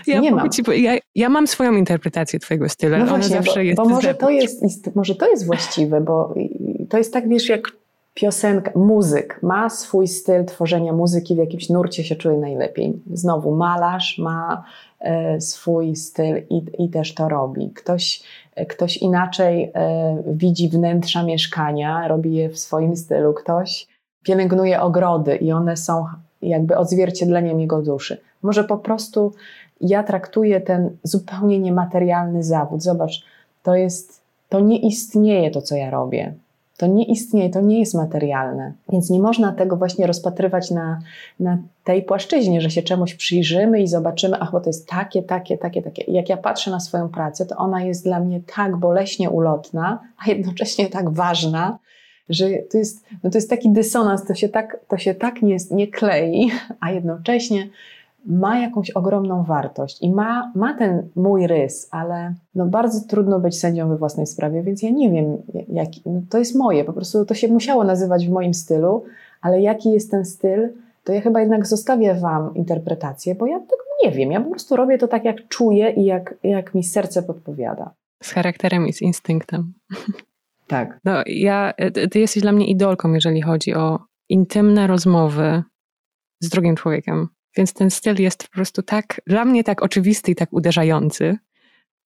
[0.06, 0.50] Ja, nie mam.
[0.50, 4.14] Ci, ja, ja, mam swoją interpretację twojego stylu, no właśnie, zawsze bo, jest bo może
[4.14, 4.62] to jest,
[4.96, 6.34] może to jest właściwe, bo
[6.88, 7.72] to jest tak, wiesz, jak
[8.20, 13.02] piosenka, muzyk ma swój styl tworzenia muzyki, w jakimś nurcie się czuje najlepiej.
[13.12, 14.64] Znowu malarz ma
[15.00, 17.70] e, swój styl i, i też to robi.
[17.70, 18.22] Ktoś,
[18.68, 23.34] ktoś inaczej e, widzi wnętrza mieszkania, robi je w swoim stylu.
[23.34, 23.86] Ktoś
[24.22, 26.04] pielęgnuje ogrody i one są
[26.42, 28.20] jakby odzwierciedleniem jego duszy.
[28.42, 29.32] Może po prostu
[29.80, 32.82] ja traktuję ten zupełnie niematerialny zawód.
[32.82, 33.24] Zobacz,
[33.62, 36.34] to jest, to nie istnieje to, co ja robię.
[36.78, 38.72] To nie istnieje, to nie jest materialne.
[38.92, 40.98] Więc nie można tego właśnie rozpatrywać na,
[41.40, 45.58] na tej płaszczyźnie, że się czemuś przyjrzymy i zobaczymy, ach, bo to jest takie, takie,
[45.58, 46.04] takie, takie.
[46.12, 50.30] Jak ja patrzę na swoją pracę, to ona jest dla mnie tak boleśnie ulotna, a
[50.30, 51.78] jednocześnie tak ważna,
[52.28, 55.56] że to jest, no to jest taki dysonans, to się tak, to się tak nie,
[55.70, 57.68] nie klei, a jednocześnie
[58.26, 63.58] ma jakąś ogromną wartość i ma, ma ten mój rys, ale no bardzo trudno być
[63.58, 65.36] sędzią we własnej sprawie, więc ja nie wiem,
[65.68, 69.04] jak, no to jest moje, po prostu to się musiało nazywać w moim stylu,
[69.42, 70.68] ale jaki jest ten styl,
[71.04, 74.32] to ja chyba jednak zostawię Wam interpretację, bo ja tego nie wiem.
[74.32, 77.94] Ja po prostu robię to tak, jak czuję i jak, jak mi serce podpowiada.
[78.22, 79.72] Z charakterem i z instynktem.
[80.68, 81.00] Tak.
[81.04, 81.72] No, ja,
[82.10, 85.62] ty jesteś dla mnie idolką, jeżeli chodzi o intymne rozmowy
[86.40, 87.28] z drugim człowiekiem.
[87.56, 91.38] Więc ten styl jest po prostu tak, dla mnie tak oczywisty i tak uderzający,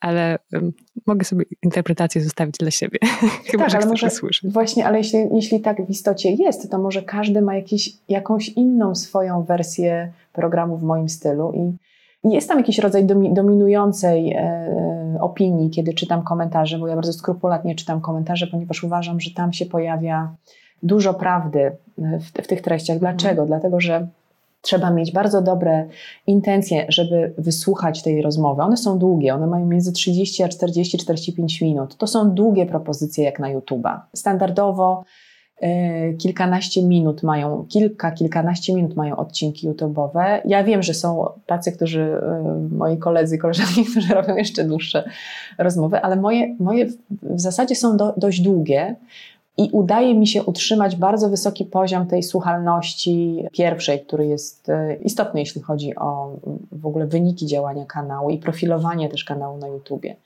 [0.00, 0.72] ale um,
[1.06, 2.98] mogę sobie interpretację zostawić dla siebie.
[3.50, 4.52] Chyba, tak, że ale może słyszeć.
[4.52, 8.94] Właśnie, ale jeśli, jeśli tak w istocie jest, to może każdy ma jakiś, jakąś inną
[8.94, 11.72] swoją wersję programu w moim stylu i
[12.24, 18.00] jest tam jakiś rodzaj dominującej e, opinii, kiedy czytam komentarze, bo ja bardzo skrupulatnie czytam
[18.00, 20.34] komentarze, ponieważ uważam, że tam się pojawia
[20.82, 22.98] dużo prawdy w, w tych treściach.
[22.98, 23.42] Dlaczego?
[23.42, 23.46] Mhm.
[23.46, 24.06] Dlatego, że
[24.62, 25.88] trzeba mieć bardzo dobre
[26.26, 28.62] intencje, żeby wysłuchać tej rozmowy.
[28.62, 31.96] One są długie, one mają między 30 a 40-45 minut.
[31.96, 34.00] To są długie propozycje jak na YouTube'a.
[34.14, 35.04] Standardowo
[35.62, 40.40] E, kilkanaście minut mają, kilka, kilkanaście minut mają odcinki YouTube'owe.
[40.44, 45.10] Ja wiem, że są tacy, którzy, e, moi koledzy, koleżanki, którzy robią jeszcze dłuższe
[45.58, 46.86] rozmowy, ale moje, moje
[47.22, 48.96] w zasadzie są do, dość długie
[49.56, 55.40] i udaje mi się utrzymać bardzo wysoki poziom tej słuchalności pierwszej, który jest e, istotny,
[55.40, 56.36] jeśli chodzi o
[56.72, 60.16] w ogóle wyniki działania kanału i profilowanie też kanału na YouTubie.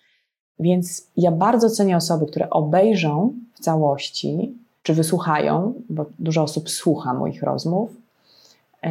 [0.59, 7.15] Więc ja bardzo cenię osoby, które obejrzą w całości czy wysłuchają, bo dużo osób słucha
[7.15, 7.91] moich rozmów,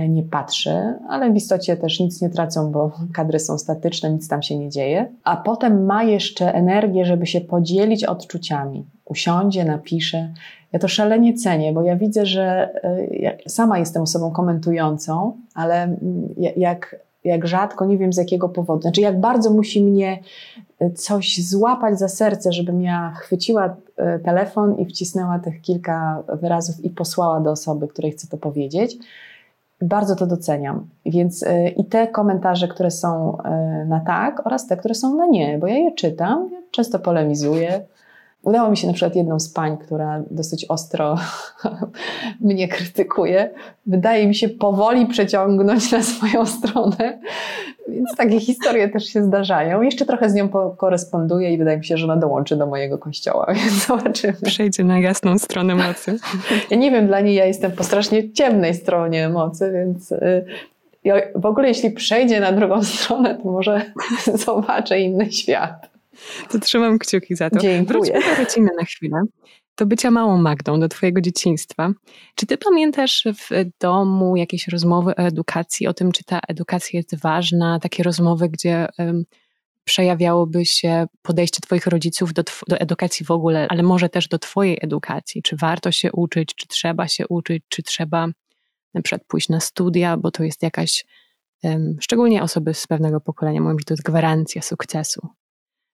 [0.09, 4.41] nie patrzy, ale w istocie też nic nie tracą, bo kadry są statyczne, nic tam
[4.41, 5.11] się nie dzieje.
[5.23, 8.85] A potem ma jeszcze energię, żeby się podzielić odczuciami.
[9.05, 10.33] Usiądzie, napisze.
[10.71, 15.83] Ja to szalenie cenię, bo ja widzę, że e, ja sama jestem osobą komentującą, ale
[15.83, 20.19] mm, jak, jak rzadko, nie wiem z jakiego powodu, znaczy jak bardzo musi mnie
[20.79, 26.85] e, coś złapać za serce, żebym ja chwyciła e, telefon i wcisnęła tych kilka wyrazów
[26.85, 28.97] i posłała do osoby, której chcę to powiedzieć.
[29.81, 30.89] Bardzo to doceniam.
[31.05, 31.45] Więc
[31.77, 33.37] i te komentarze, które są
[33.87, 37.85] na tak, oraz te, które są na nie, bo ja je czytam, często polemizuję,
[38.45, 41.17] Udało mi się na przykład jedną z pań, która dosyć ostro
[42.41, 43.49] mnie krytykuje,
[43.85, 47.19] wydaje mi się powoli przeciągnąć na swoją stronę.
[47.87, 49.81] Więc takie historie też się zdarzają.
[49.81, 53.53] Jeszcze trochę z nią koresponduję i wydaje mi się, że ona dołączy do mojego kościoła,
[53.55, 54.33] więc zobaczymy.
[54.43, 56.17] Przejdzie na jasną stronę mocy.
[56.71, 60.45] Ja nie wiem, dla niej ja jestem po strasznie ciemnej stronie mocy, więc y,
[61.35, 63.81] w ogóle jeśli przejdzie na drugą stronę, to może
[64.45, 65.94] zobaczę inny świat.
[66.51, 67.59] To trzymam kciuki za to.
[67.59, 68.21] Dziękuję.
[68.37, 69.21] Wróćmy na chwilę
[69.77, 71.91] do bycia małą Magdą, do Twojego dzieciństwa.
[72.35, 77.21] Czy Ty pamiętasz w domu jakieś rozmowy o edukacji, o tym, czy ta edukacja jest
[77.21, 79.25] ważna, takie rozmowy, gdzie um,
[79.83, 84.77] przejawiałoby się podejście Twoich rodziców do, do edukacji w ogóle, ale może też do Twojej
[84.81, 85.41] edukacji?
[85.41, 88.27] Czy warto się uczyć, czy trzeba się uczyć, czy trzeba
[88.93, 91.05] na przykład pójść na studia, bo to jest jakaś,
[91.63, 95.27] um, szczególnie osoby z pewnego pokolenia mówią, że to jest gwarancja sukcesu.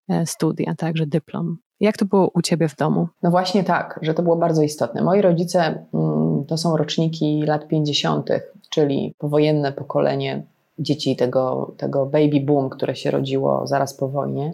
[0.09, 1.57] E, studia, także dyplom.
[1.79, 3.07] Jak to było u Ciebie w domu?
[3.23, 5.01] No właśnie tak, że to było bardzo istotne.
[5.01, 8.29] Moi rodzice mm, to są roczniki lat 50.,
[8.69, 10.43] czyli powojenne pokolenie
[10.79, 14.53] dzieci tego, tego baby boom, które się rodziło zaraz po wojnie.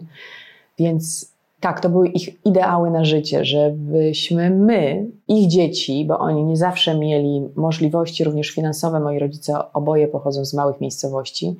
[0.78, 6.56] Więc tak, to były ich ideały na życie, żebyśmy my, ich dzieci, bo oni nie
[6.56, 11.56] zawsze mieli możliwości również finansowe, moi rodzice oboje pochodzą z małych miejscowości,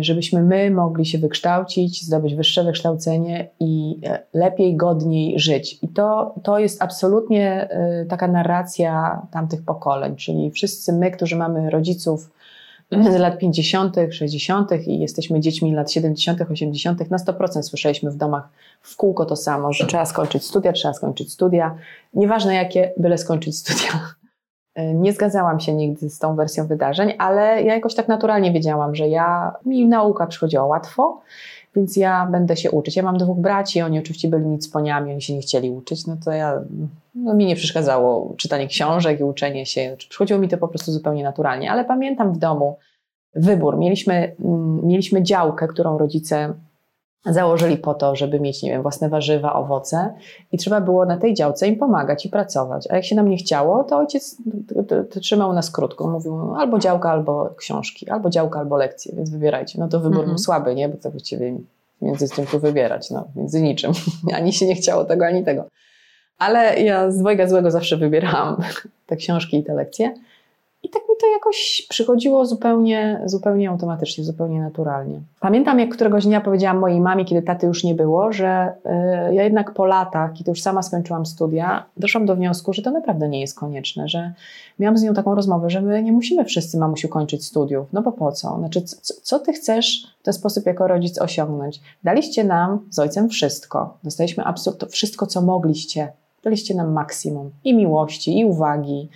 [0.00, 5.78] żebyśmy my mogli się wykształcić, zdobyć wyższe wykształcenie i e, lepiej, godniej żyć.
[5.82, 11.70] I to, to jest absolutnie e, taka narracja tamtych pokoleń, czyli wszyscy my, którzy mamy
[11.70, 12.30] rodziców
[12.90, 14.70] z lat 50., 60.
[14.86, 18.48] i jesteśmy dziećmi lat 70., 80., na 100% słyszeliśmy w domach
[18.82, 21.74] w kółko to samo, że trzeba skończyć studia, trzeba skończyć studia,
[22.14, 24.14] nieważne jakie, byle skończyć studia.
[24.74, 28.94] E, nie zgadzałam się nigdy z tą wersją wydarzeń, ale ja jakoś tak naturalnie wiedziałam,
[28.94, 31.20] że ja, mi nauka przychodziła łatwo,
[31.76, 32.96] więc ja będę się uczyć.
[32.96, 36.16] Ja mam dwóch braci, oni oczywiście byli nic poniami, oni się nie chcieli uczyć, no
[36.24, 36.60] to ja,
[37.14, 39.96] no mi nie przeszkadzało czytanie książek i uczenie się.
[40.08, 42.76] Przychodziło mi to po prostu zupełnie naturalnie, ale pamiętam w domu
[43.34, 43.78] wybór.
[43.78, 46.54] Mieliśmy, mm, mieliśmy działkę, którą rodzice
[47.26, 50.14] założyli po to, żeby mieć, nie wiem, własne warzywa, owoce
[50.52, 52.86] i trzeba było na tej działce im pomagać i pracować.
[52.90, 54.36] A jak się nam nie chciało, to ojciec
[55.20, 56.08] trzymał nas krótko.
[56.08, 59.78] Mówił albo działka, albo książki, albo działka, albo lekcje, więc wybierajcie.
[59.80, 60.28] No to wybór mhm.
[60.28, 60.88] był słaby, nie?
[60.88, 61.58] Bo to właściwie
[62.02, 63.92] między czym tu wybierać, no, między niczym.
[64.38, 65.64] ani się nie chciało tego, ani tego.
[66.38, 68.56] Ale ja z dwojga złego zawsze wybierałam
[69.06, 70.14] te książki i te lekcje.
[70.84, 75.20] I tak mi to jakoś przychodziło zupełnie, zupełnie automatycznie, zupełnie naturalnie.
[75.40, 78.72] Pamiętam, jak któregoś dnia powiedziałam mojej mamie, kiedy taty już nie było, że
[79.30, 82.90] y, ja jednak po latach, kiedy już sama skończyłam studia, doszłam do wniosku, że to
[82.90, 84.32] naprawdę nie jest konieczne, że
[84.78, 87.86] miałam z nią taką rozmowę, że my nie musimy wszyscy, mamusiu, kończyć studiów.
[87.92, 88.56] No bo po co?
[88.58, 91.80] Znaczy, co, co ty chcesz w ten sposób jako rodzic osiągnąć?
[92.04, 93.98] Daliście nam z ojcem wszystko.
[94.04, 96.12] Dostaliśmy absolutnie wszystko, co mogliście.
[96.42, 99.08] Daliście nam maksimum i miłości, i uwagi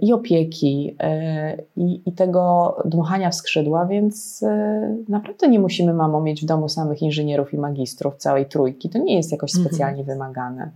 [0.00, 6.20] i opieki, e, i, i tego dmuchania w skrzydła, więc e, naprawdę nie musimy, mamo,
[6.20, 8.90] mieć w domu samych inżynierów i magistrów, całej trójki.
[8.90, 9.68] To nie jest jakoś mhm.
[9.68, 10.18] specjalnie mhm.
[10.18, 10.70] wymagane.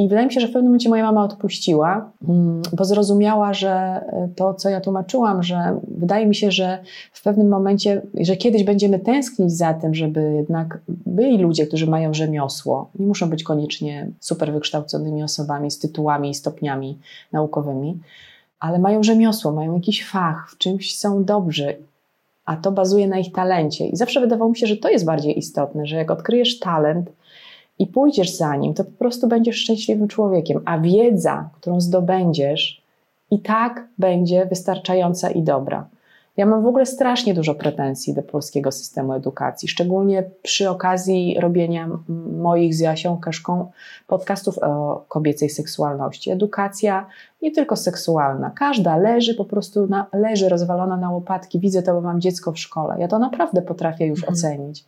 [0.00, 3.70] I wydaje mi się, że w pewnym momencie moja mama odpuściła, mm, bo zrozumiała, że
[3.70, 6.78] e, to, co ja tłumaczyłam, że wydaje mi się, że
[7.12, 12.14] w pewnym momencie, że kiedyś będziemy tęsknić za tym, żeby jednak byli ludzie, którzy mają
[12.14, 16.98] rzemiosło, nie muszą być koniecznie super wykształconymi osobami z tytułami i stopniami
[17.32, 17.98] naukowymi,
[18.60, 21.76] ale mają rzemiosło, mają jakiś fach, w czymś są dobrzy,
[22.44, 23.86] a to bazuje na ich talencie.
[23.86, 27.10] I zawsze wydawało mi się, że to jest bardziej istotne, że jak odkryjesz talent,
[27.80, 32.82] i pójdziesz za nim, to po prostu będziesz szczęśliwym człowiekiem, a wiedza, którą zdobędziesz,
[33.30, 35.88] i tak będzie wystarczająca i dobra.
[36.36, 41.88] Ja mam w ogóle strasznie dużo pretensji do polskiego systemu edukacji, szczególnie przy okazji robienia
[42.38, 43.70] moich z Jasią Kaszką
[44.06, 46.30] podcastów o kobiecej seksualności.
[46.30, 47.06] Edukacja
[47.42, 51.60] nie tylko seksualna, każda leży po prostu, na, leży rozwalona na łopatki.
[51.60, 52.96] Widzę to, bo mam dziecko w szkole.
[52.98, 54.34] Ja to naprawdę potrafię już mhm.
[54.34, 54.84] ocenić.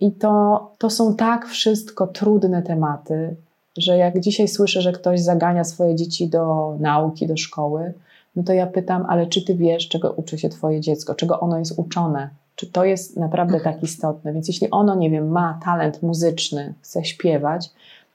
[0.00, 3.36] I to, to są tak wszystko trudne tematy,
[3.78, 7.94] że jak dzisiaj słyszę, że ktoś zagania swoje dzieci do nauki, do szkoły,
[8.36, 11.58] no to ja pytam, ale czy ty wiesz, czego uczy się twoje dziecko, czego ono
[11.58, 12.28] jest uczone?
[12.56, 14.32] Czy to jest naprawdę tak istotne?
[14.32, 17.70] Więc jeśli ono, nie wiem, ma talent muzyczny, chce śpiewać,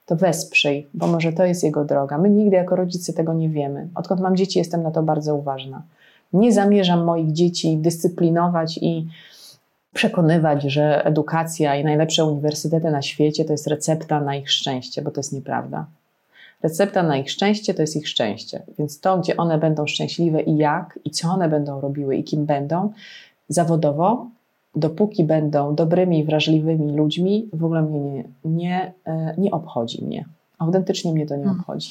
[0.06, 2.18] to wesprzyj, bo może to jest jego droga.
[2.18, 3.88] My nigdy jako rodzice tego nie wiemy.
[3.94, 5.82] Odkąd mam dzieci, jestem na to bardzo uważna.
[6.32, 9.08] Nie zamierzam moich dzieci dyscyplinować i
[9.94, 15.10] przekonywać, że edukacja i najlepsze uniwersytety na świecie to jest recepta na ich szczęście, bo
[15.10, 15.86] to jest nieprawda.
[16.62, 18.62] Recepta na ich szczęście to jest ich szczęście.
[18.78, 22.46] Więc to, gdzie one będą szczęśliwe i jak, i co one będą robiły i kim
[22.46, 22.92] będą
[23.48, 24.26] zawodowo,
[24.76, 30.24] dopóki będą dobrymi, wrażliwymi ludźmi, w ogóle mnie nie, nie, e, nie obchodzi mnie.
[30.58, 31.60] Autentycznie mnie to nie hmm.
[31.60, 31.90] obchodzi.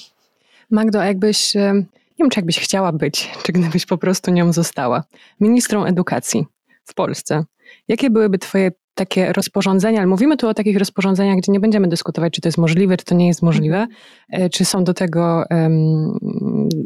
[0.71, 1.83] Magdo, jakbyś, e, nie
[2.19, 5.03] wiem, czy jakbyś chciała być, czy gdybyś po prostu nią została,
[5.39, 6.45] ministrą edukacji
[6.85, 7.43] w Polsce,
[7.89, 12.33] jakie byłyby Twoje takie rozporządzenia, ale mówimy tu o takich rozporządzeniach, gdzie nie będziemy dyskutować,
[12.33, 13.87] czy to jest możliwe, czy to nie jest możliwe,
[14.29, 15.43] e, czy są do tego,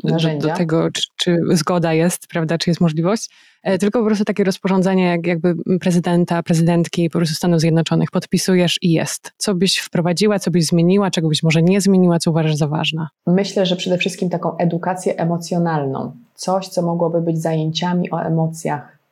[0.04, 3.30] do, do, tego czy, czy, zgoda jest, prawda, czy jest możliwość,
[3.64, 8.80] e, tylko po prostu takie rozporządzenie, jak jakby prezydenta, prezydentki po prostu Stanów Zjednoczonych podpisujesz
[8.82, 9.32] i jest.
[9.38, 13.08] Co byś wprowadziła, co byś zmieniła, czego byś może nie zmieniła, co uważasz za ważne?
[13.28, 16.12] Myślę, że przede wszystkim taką edukację emocjonalną.
[16.36, 19.03] Coś, co mogłoby być zajęciami o emocjach,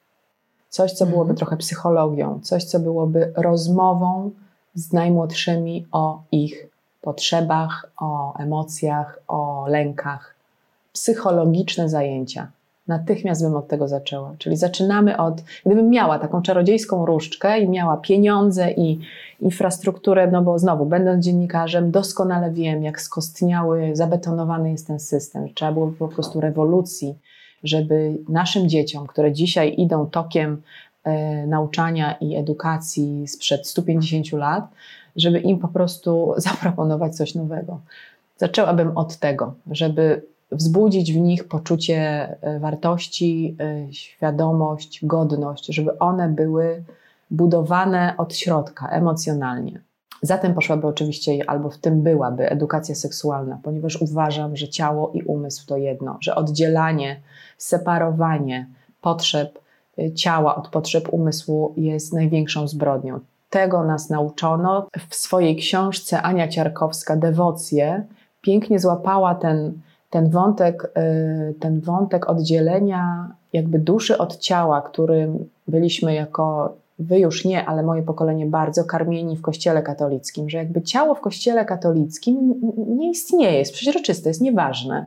[0.72, 1.38] coś, co byłoby mhm.
[1.38, 4.32] trochę psychologią, coś, co byłoby rozmową
[4.76, 6.68] z najmłodszymi o ich
[7.02, 10.36] potrzebach, o emocjach, o lękach.
[10.94, 12.52] Psychologiczne zajęcia.
[12.88, 14.36] Natychmiast bym od tego zaczęła.
[14.38, 19.00] Czyli zaczynamy od, gdybym miała taką czarodziejską różdżkę i miała pieniądze i
[19.42, 25.54] infrastrukturę, no bo znowu, będąc dziennikarzem, doskonale wiem, jak skostniały, zabetonowany jest ten system.
[25.54, 27.16] Trzeba było po prostu rewolucji
[27.64, 30.62] żeby naszym dzieciom, które dzisiaj idą tokiem
[31.04, 34.68] e, nauczania i edukacji sprzed 150 lat,
[35.16, 37.80] żeby im po prostu zaproponować coś nowego.
[38.38, 40.22] Zaczęłabym od tego, żeby
[40.52, 41.98] wzbudzić w nich poczucie
[42.42, 46.84] e, wartości, e, świadomość, godność, żeby one były
[47.32, 49.82] budowane od środka emocjonalnie.
[50.22, 55.66] Zatem poszłaby oczywiście, albo w tym byłaby edukacja seksualna, ponieważ uważam, że ciało i umysł
[55.68, 57.22] to jedno, że oddzielanie,
[57.62, 58.68] separowanie
[59.02, 59.60] potrzeb
[60.00, 63.20] y, ciała od potrzeb umysłu jest największą zbrodnią.
[63.50, 64.88] Tego nas nauczono.
[65.10, 68.06] W swojej książce Ania Ciarkowska, Dewocje,
[68.42, 76.14] pięknie złapała ten, ten, wątek, y, ten wątek oddzielenia jakby duszy od ciała, którym byliśmy
[76.14, 81.16] jako wy już nie, ale moje pokolenie bardzo karmieni w kościele katolickim, że jakby ciało
[81.16, 82.54] w kościele katolickim
[82.88, 85.06] nie istnieje, jest przeźroczyste, jest nieważne.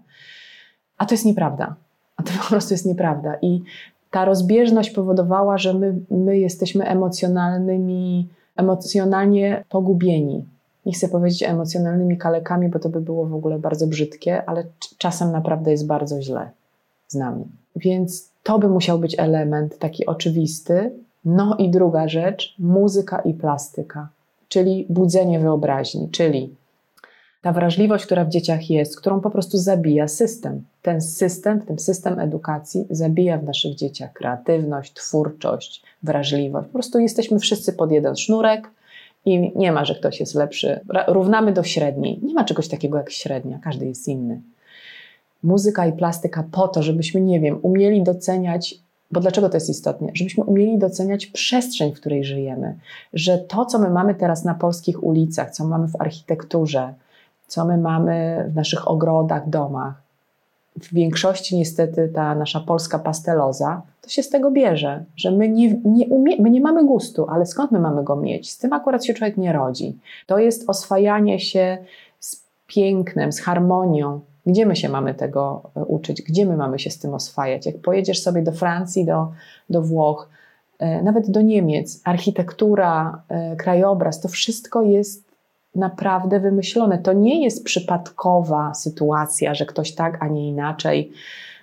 [0.99, 1.75] A to jest nieprawda.
[2.17, 3.37] A to po prostu jest nieprawda.
[3.43, 3.63] I
[4.11, 10.45] ta rozbieżność powodowała, że my, my jesteśmy emocjonalnymi, emocjonalnie pogubieni.
[10.87, 14.65] Nie chcę powiedzieć emocjonalnymi kalekami, bo to by było w ogóle bardzo brzydkie, ale
[14.99, 16.51] czasem naprawdę jest bardzo źle
[17.09, 17.45] z nami.
[17.77, 20.93] Więc to by musiał być element taki oczywisty,
[21.25, 24.09] no i druga rzecz, muzyka i plastyka,
[24.49, 26.55] czyli budzenie wyobraźni, czyli
[27.45, 30.65] ta wrażliwość, która w dzieciach jest, którą po prostu zabija system.
[30.83, 36.67] Ten system, w tym system edukacji, zabija w naszych dzieciach kreatywność, twórczość, wrażliwość.
[36.67, 38.71] Po prostu jesteśmy wszyscy pod jeden sznurek
[39.25, 40.81] i nie ma, że ktoś jest lepszy.
[41.07, 42.21] Równamy do średniej.
[42.23, 44.41] Nie ma czegoś takiego jak średnia, każdy jest inny.
[45.43, 48.75] Muzyka i plastyka po to, żebyśmy, nie wiem, umieli doceniać
[49.11, 50.09] bo dlaczego to jest istotne?
[50.15, 52.75] Żebyśmy umieli doceniać przestrzeń, w której żyjemy.
[53.13, 56.95] Że to, co my mamy teraz na polskich ulicach, co mamy w architekturze,
[57.55, 60.03] co my mamy w naszych ogrodach, domach,
[60.77, 65.75] w większości niestety ta nasza polska pasteloza, to się z tego bierze, że my nie,
[65.85, 68.51] nie, umie, my nie mamy gustu, ale skąd my mamy go mieć?
[68.51, 69.99] Z tym akurat się człowiek nie rodzi.
[70.27, 71.79] To jest oswajanie się
[72.21, 76.23] z pięknem, z harmonią, gdzie my się mamy tego e, uczyć?
[76.23, 77.67] Gdzie my mamy się z tym oswajać?
[77.67, 79.33] Jak pojedziesz sobie do Francji, do,
[79.71, 80.29] do Włoch,
[80.79, 85.34] e, nawet do Niemiec, architektura, e, krajobraz, to wszystko jest
[85.75, 86.99] naprawdę wymyślone.
[86.99, 91.13] To nie jest przypadkowa sytuacja, że ktoś tak, a nie inaczej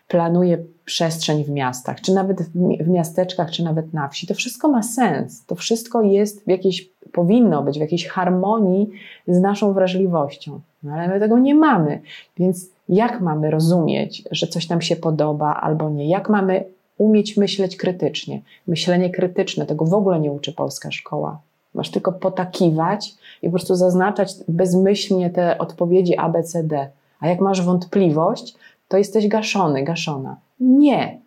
[0.07, 2.41] planuje przestrzeń w miastach, czy nawet
[2.79, 4.27] w miasteczkach, czy nawet na wsi.
[4.27, 5.45] To wszystko ma sens.
[5.45, 8.89] To wszystko jest w jakiejś, powinno być w jakiejś harmonii
[9.27, 10.59] z naszą wrażliwością.
[10.83, 12.01] No ale my tego nie mamy.
[12.37, 16.09] Więc jak mamy rozumieć, że coś nam się podoba albo nie?
[16.09, 16.63] Jak mamy
[16.97, 18.41] umieć myśleć krytycznie?
[18.67, 21.39] Myślenie krytyczne, tego w ogóle nie uczy polska szkoła.
[21.75, 26.89] Masz tylko potakiwać i po prostu zaznaczać bezmyślnie te odpowiedzi A, B, C, D.
[27.19, 28.55] A jak masz wątpliwość,
[28.87, 30.35] to jesteś gaszony, gaszona.
[30.59, 31.19] Nie.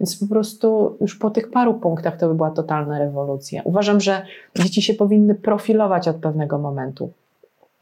[0.00, 3.62] Więc po prostu już po tych paru punktach to by była totalna rewolucja.
[3.64, 4.22] Uważam, że
[4.58, 7.10] dzieci się powinny profilować od pewnego momentu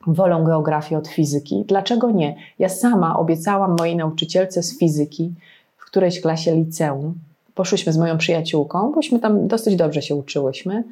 [0.06, 1.64] wolą geografię od fizyki.
[1.68, 2.36] Dlaczego nie?
[2.58, 5.32] Ja sama obiecałam mojej nauczycielce z fizyki,
[5.78, 7.14] którejś klasie liceum.
[7.54, 10.84] Poszłyśmy z moją przyjaciółką, bośmy tam dosyć dobrze się uczyłyśmy.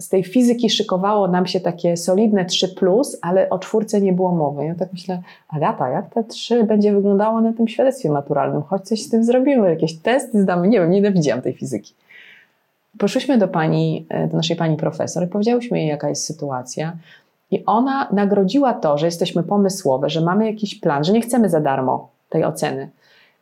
[0.00, 4.32] Z tej fizyki szykowało nam się takie solidne 3, plus, ale o czwórce nie było
[4.32, 4.64] mowy.
[4.64, 8.62] Ja tak myślę, Agata, jak te 3 będzie wyglądało na tym świadectwie maturalnym?
[8.62, 10.68] Choć coś z tym zrobimy, jakieś testy zdamy.
[10.68, 11.94] Nie wiem, nienawidziłam tej fizyki.
[12.98, 16.96] Poszłyśmy do pani, e, do naszej pani profesor i powiedziałyśmy jej, jaka jest sytuacja.
[17.50, 21.60] I ona nagrodziła to, że jesteśmy pomysłowe, że mamy jakiś plan, że nie chcemy za
[21.60, 22.90] darmo tej oceny.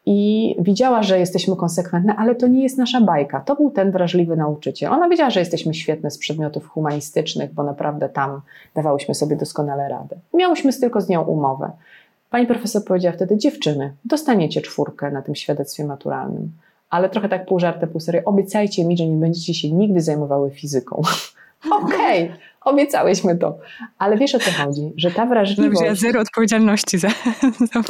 [0.07, 3.41] I widziała, że jesteśmy konsekwentne, ale to nie jest nasza bajka.
[3.41, 4.93] To był ten wrażliwy nauczyciel.
[4.93, 8.41] Ona wiedziała, że jesteśmy świetne z przedmiotów humanistycznych, bo naprawdę tam
[8.75, 10.17] dawałyśmy sobie doskonale radę.
[10.35, 11.71] Miałyśmy tylko z nią umowę.
[12.31, 16.53] Pani profesor powiedziała wtedy: Dziewczyny, dostaniecie czwórkę na tym świadectwie maturalnym
[16.91, 20.51] ale trochę tak pół żartem, pół serio, obiecajcie mi, że nie będziecie się nigdy zajmowały
[20.51, 21.03] fizyką.
[21.83, 23.59] Okej, okay, obiecałyśmy to.
[23.99, 25.81] Ale wiesz o co chodzi, że ta wrażliwość...
[25.83, 27.09] Ja zero odpowiedzialności za,
[27.73, 27.83] za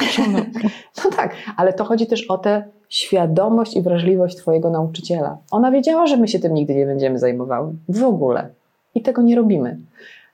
[1.05, 5.37] No tak, ale to chodzi też o tę świadomość i wrażliwość twojego nauczyciela.
[5.51, 7.73] Ona wiedziała, że my się tym nigdy nie będziemy zajmowały.
[7.89, 8.49] W ogóle.
[8.95, 9.77] I tego nie robimy.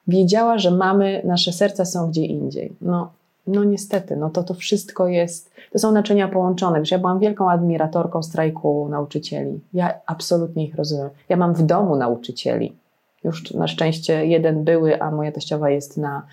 [0.07, 2.73] Wiedziała, że mamy, nasze serca są gdzie indziej.
[2.81, 3.11] No,
[3.47, 6.79] no niestety, no to to wszystko jest, to są naczynia połączone.
[6.79, 9.59] Wiesz, ja byłam wielką admiratorką strajku nauczycieli.
[9.73, 11.09] Ja absolutnie ich rozumiem.
[11.29, 12.73] Ja mam w domu nauczycieli.
[13.27, 16.27] Już na szczęście jeden były, a moja teściowa jest na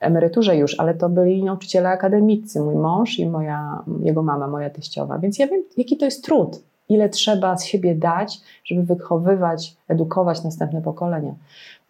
[0.00, 5.18] emeryturze już, ale to byli nauczyciele akademicy, mój mąż i moja, jego mama, moja teściowa.
[5.18, 10.44] Więc ja wiem, jaki to jest trud, ile trzeba z siebie dać, żeby wychowywać, edukować
[10.44, 11.34] następne pokolenia.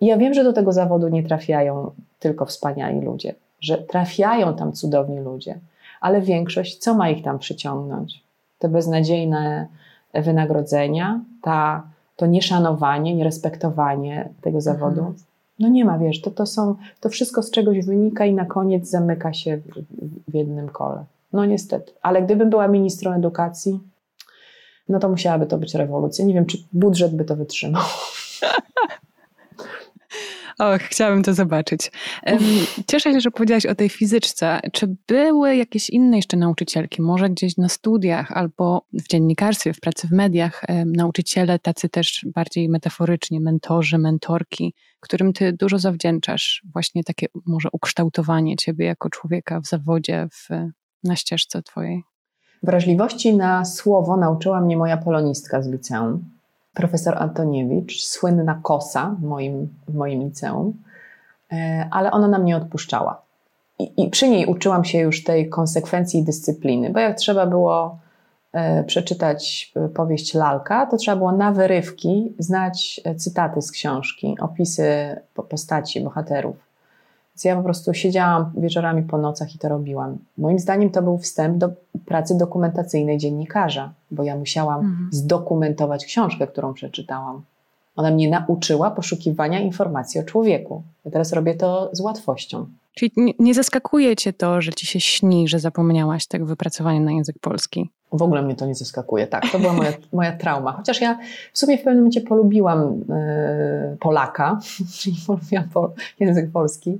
[0.00, 4.72] I ja wiem, że do tego zawodu nie trafiają tylko wspaniali ludzie że trafiają tam
[4.72, 5.58] cudowni ludzie,
[6.00, 8.24] ale większość, co ma ich tam przyciągnąć?
[8.58, 9.66] Te beznadziejne
[10.14, 11.82] wynagrodzenia, ta,
[12.20, 15.00] to nieszanowanie, nierespektowanie tego zawodu.
[15.00, 15.14] Mhm.
[15.58, 18.90] No nie ma, wiesz, to, to są, to wszystko z czegoś wynika i na koniec
[18.90, 19.62] zamyka się w,
[20.28, 21.04] w jednym kole.
[21.32, 21.92] No niestety.
[22.02, 23.80] Ale gdybym była ministrą edukacji,
[24.88, 26.24] no to musiałaby to być rewolucja.
[26.24, 27.82] Nie wiem, czy budżet by to wytrzymał.
[30.60, 31.92] Och, chciałabym to zobaczyć.
[32.86, 34.60] Cieszę się, że powiedziałaś o tej fizyczce.
[34.72, 40.08] Czy były jakieś inne jeszcze nauczycielki, może gdzieś na studiach albo w dziennikarstwie, w pracy
[40.08, 47.26] w mediach, nauczyciele tacy też bardziej metaforycznie, mentorzy, mentorki, którym ty dużo zawdzięczasz, właśnie takie
[47.46, 50.48] może ukształtowanie ciebie jako człowieka w zawodzie, w,
[51.04, 52.02] na ścieżce twojej?
[52.62, 56.39] Wrażliwości na słowo nauczyła mnie moja polonistka z liceum
[56.74, 60.82] profesor Antoniewicz, słynna kosa w moim, w moim liceum,
[61.52, 63.22] e, ale ona nam nie odpuszczała.
[63.78, 67.98] I, I, przy niej uczyłam się już tej konsekwencji dyscypliny, bo jak trzeba było
[68.52, 75.16] e, przeczytać e, powieść Lalka, to trzeba było na wyrywki znać cytaty z książki, opisy
[75.48, 76.69] postaci, bohaterów.
[77.40, 80.18] Więc ja po prostu siedziałam wieczorami po nocach i to robiłam.
[80.38, 81.70] Moim zdaniem to był wstęp do
[82.06, 85.08] pracy dokumentacyjnej dziennikarza, bo ja musiałam mhm.
[85.12, 87.42] zdokumentować książkę, którą przeczytałam.
[87.96, 90.82] Ona mnie nauczyła poszukiwania informacji o człowieku.
[91.04, 92.66] Ja teraz robię to z łatwością.
[92.94, 97.12] Czyli nie, nie zaskakuje cię to, że ci się śni, że zapomniałaś tego wypracowania na
[97.12, 97.90] język polski?
[98.12, 99.26] W ogóle mnie to nie zaskakuje.
[99.26, 100.72] Tak, to była moja, moja trauma.
[100.72, 101.18] Chociaż ja
[101.52, 104.58] w sumie w pewnym momencie polubiłam yy, Polaka,
[105.00, 106.98] czyli polubiłam po, język polski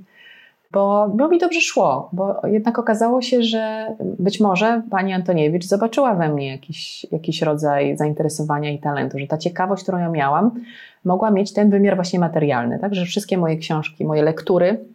[0.71, 6.15] bo, bo mi dobrze szło, bo jednak okazało się, że być może pani Antoniewicz zobaczyła
[6.15, 10.51] we mnie jakiś, jakiś rodzaj zainteresowania i talentu, że ta ciekawość, którą ja miałam,
[11.05, 14.85] mogła mieć ten wymiar właśnie materialny, tak, że wszystkie moje książki, moje lektury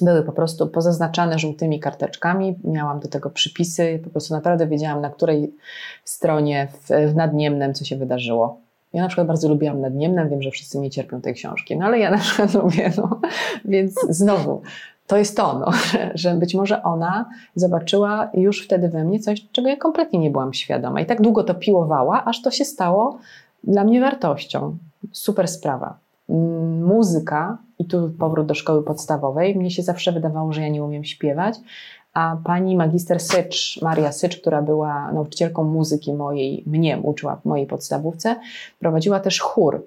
[0.00, 5.10] były po prostu pozaznaczane żółtymi karteczkami, miałam do tego przypisy, po prostu naprawdę wiedziałam, na
[5.10, 5.54] której
[6.04, 8.60] stronie w, w Nadniemnem co się wydarzyło.
[8.92, 11.98] Ja na przykład bardzo lubiłam Nadniemnem, wiem, że wszyscy nie cierpią tej książki, no ale
[11.98, 13.20] ja na przykład lubię, no.
[13.64, 14.62] Więc znowu,
[15.06, 19.46] to jest to, no, że, że być może ona zobaczyła już wtedy we mnie coś,
[19.52, 21.00] czego ja kompletnie nie byłam świadoma.
[21.00, 23.18] I tak długo to piłowała, aż to się stało
[23.64, 24.76] dla mnie wartością.
[25.12, 25.98] Super sprawa.
[26.28, 30.84] Mm, muzyka, i tu powrót do szkoły podstawowej, mnie się zawsze wydawało, że ja nie
[30.84, 31.54] umiem śpiewać,
[32.14, 37.66] a pani magister Sycz, Maria Sycz, która była nauczycielką muzyki mojej, mnie uczyła w mojej
[37.66, 38.36] podstawówce,
[38.78, 39.86] prowadziła też chór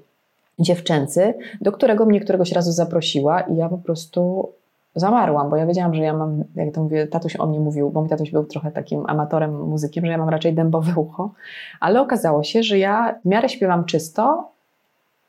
[0.59, 4.49] dziewczęcy, do którego mnie któregoś razu zaprosiła i ja po prostu
[4.95, 7.99] zamarłam, bo ja wiedziałam, że ja mam, jak to mówię, tatuś o mnie mówił, bo
[7.99, 11.31] mój tatuś był trochę takim amatorem muzykiem, że ja mam raczej dębowe ucho,
[11.79, 14.49] ale okazało się, że ja w miarę śpiewam czysto,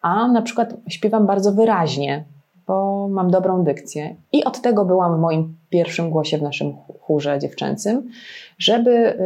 [0.02, 2.24] a na przykład śpiewam bardzo wyraźnie,
[2.66, 4.14] bo mam dobrą dykcję.
[4.32, 8.10] I od tego byłam w moim pierwszym głosie w naszym chórze dziewczęcym,
[8.58, 9.16] żeby y,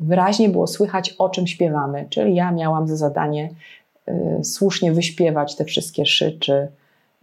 [0.00, 2.06] wyraźnie było słychać, o czym śpiewamy.
[2.10, 3.50] Czyli ja miałam za zadanie
[4.08, 6.68] y, słusznie wyśpiewać te wszystkie szyczy,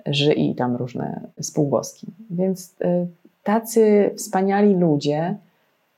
[0.06, 2.08] ży i tam różne spółgłoski.
[2.30, 3.08] Więc y,
[3.44, 5.36] tacy wspaniali ludzie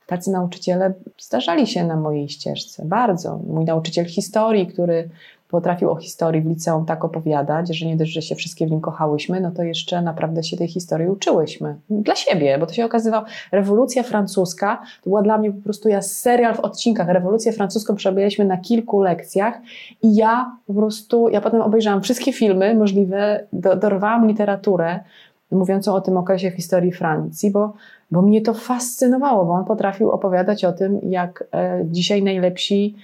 [0.08, 3.40] tacy nauczyciele zdarzali się na mojej ścieżce, bardzo.
[3.46, 5.08] Mój nauczyciel historii, który
[5.48, 8.80] potrafił o historii w liceum tak opowiadać, że nie dość, że się wszystkie w nim
[8.80, 11.76] kochałyśmy, no to jeszcze naprawdę się tej historii uczyłyśmy.
[11.90, 16.02] Dla siebie, bo to się okazywało, rewolucja francuska to była dla mnie po prostu ja
[16.02, 17.08] serial w odcinkach.
[17.08, 19.58] Rewolucję francuską przebyliśmy na kilku lekcjach
[20.02, 25.00] i ja po prostu, ja potem obejrzałam wszystkie filmy możliwe, do, dorwałam literaturę
[25.50, 27.72] mówiącą o tym okresie historii Francji, bo,
[28.10, 32.96] bo mnie to fascynowało, bo on potrafił opowiadać o tym, jak e, dzisiaj najlepsi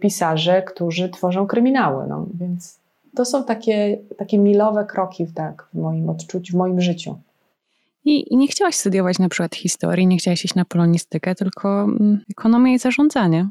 [0.00, 2.06] pisarze, którzy tworzą kryminały.
[2.08, 2.78] No, więc
[3.14, 7.18] to są takie, takie milowe kroki tak, w moim odczuciu, w moim życiu.
[8.04, 12.20] I, I, nie chciałaś studiować na przykład historii, nie chciałaś iść na polonistykę, tylko mm,
[12.30, 13.48] ekonomię i zarządzanie.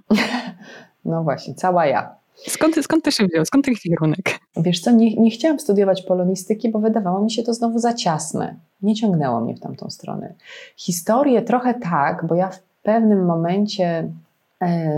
[1.05, 2.15] No właśnie, cała ja.
[2.47, 3.45] Skąd, skąd to się wziął?
[3.45, 4.39] Skąd ten kierunek?
[4.57, 8.55] Wiesz co, nie, nie chciałam studiować polonistyki, bo wydawało mi się to znowu za ciasne.
[8.81, 10.33] Nie ciągnęło mnie w tamtą stronę.
[10.75, 14.11] Historię trochę tak, bo ja w pewnym momencie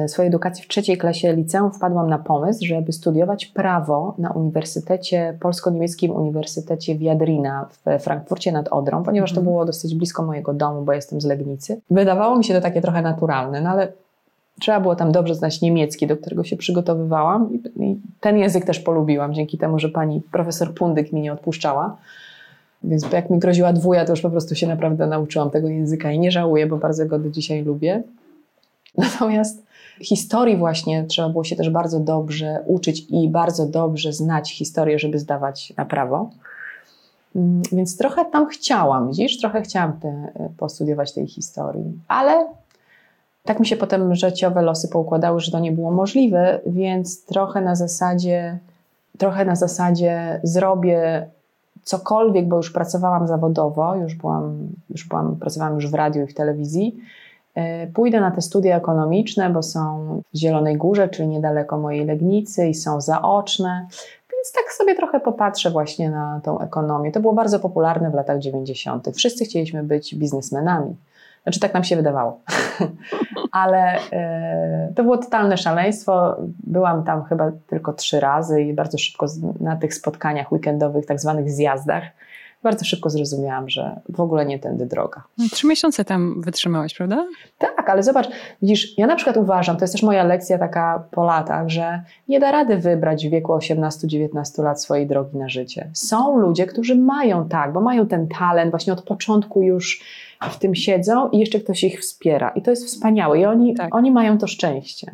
[0.07, 6.11] swojej edukacji w trzeciej klasie liceum wpadłam na pomysł, żeby studiować prawo na Uniwersytecie, Polsko-Niemieckim
[6.11, 9.45] Uniwersytecie Wiadrina w Frankfurcie nad Odrą, ponieważ to mhm.
[9.45, 11.81] było dosyć blisko mojego domu, bo jestem z Legnicy.
[11.91, 13.87] Wydawało mi się to takie trochę naturalne, no ale
[14.59, 19.33] trzeba było tam dobrze znać niemiecki, do którego się przygotowywałam i ten język też polubiłam,
[19.33, 21.97] dzięki temu, że pani profesor Pundyk mi nie odpuszczała.
[22.83, 26.19] Więc jak mi groziła dwuja, to już po prostu się naprawdę nauczyłam tego języka i
[26.19, 28.03] nie żałuję, bo bardzo go do dzisiaj lubię.
[28.97, 29.63] Natomiast
[30.01, 35.19] historii właśnie trzeba było się też bardzo dobrze uczyć i bardzo dobrze znać historię, żeby
[35.19, 36.29] zdawać na prawo.
[37.35, 42.47] Mm, więc trochę tam chciałam, widzisz, trochę chciałam te, e, postudiować tej historii, ale
[43.43, 47.75] tak mi się potem życiowe losy poukładały, że to nie było możliwe, więc trochę na
[47.75, 48.59] zasadzie,
[49.17, 51.27] trochę na zasadzie zrobię
[51.83, 56.33] cokolwiek, bo już pracowałam zawodowo, już byłam, już byłam, pracowałam już w radiu i w
[56.33, 56.97] telewizji,
[57.93, 62.73] pójdę na te studia ekonomiczne, bo są w Zielonej Górze, czyli niedaleko mojej Legnicy i
[62.73, 63.87] są zaoczne,
[64.41, 67.11] więc tak sobie trochę popatrzę właśnie na tą ekonomię.
[67.11, 69.07] To było bardzo popularne w latach 90.
[69.15, 70.95] Wszyscy chcieliśmy być biznesmenami.
[71.43, 72.39] Znaczy, tak nam się wydawało.
[73.51, 76.37] Ale e, to było totalne szaleństwo.
[76.63, 79.25] Byłam tam chyba tylko trzy razy i bardzo szybko
[79.59, 82.03] na tych spotkaniach weekendowych, tak zwanych zjazdach,
[82.63, 85.23] bardzo szybko zrozumiałam, że w ogóle nie tędy droga.
[85.37, 87.27] No, trzy miesiące tam wytrzymałaś, prawda?
[87.57, 88.29] Tak, ale zobacz,
[88.61, 92.39] widzisz, ja na przykład uważam, to jest też moja lekcja taka po latach, że nie
[92.39, 95.89] da rady wybrać w wieku 18-19 lat swojej drogi na życie.
[95.93, 100.03] Są ludzie, którzy mają tak, bo mają ten talent, właśnie od początku już
[100.49, 102.49] w tym siedzą i jeszcze ktoś ich wspiera.
[102.49, 103.39] I to jest wspaniałe.
[103.39, 103.95] I oni, tak.
[103.95, 105.11] oni mają to szczęście.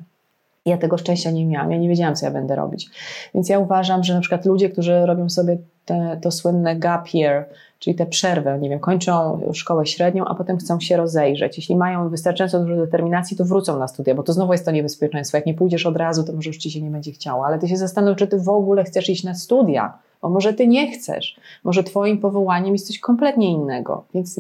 [0.65, 2.89] Ja tego szczęścia nie miałam, ja nie wiedziałam, co ja będę robić.
[3.35, 5.57] Więc ja uważam, że na przykład ludzie, którzy robią sobie
[5.87, 7.45] te, to słynne gap year,
[7.79, 11.57] czyli te przerwy, nie wiem, kończą szkołę średnią, a potem chcą się rozejrzeć.
[11.57, 15.37] Jeśli mają wystarczająco dużo determinacji, to wrócą na studia, bo to znowu jest to niebezpieczeństwo.
[15.37, 17.67] Jak nie pójdziesz od razu, to może już ci się nie będzie chciało, ale ty
[17.67, 21.39] się zastanów, czy ty w ogóle chcesz iść na studia, bo może ty nie chcesz,
[21.63, 24.39] może twoim powołaniem jest coś kompletnie innego, więc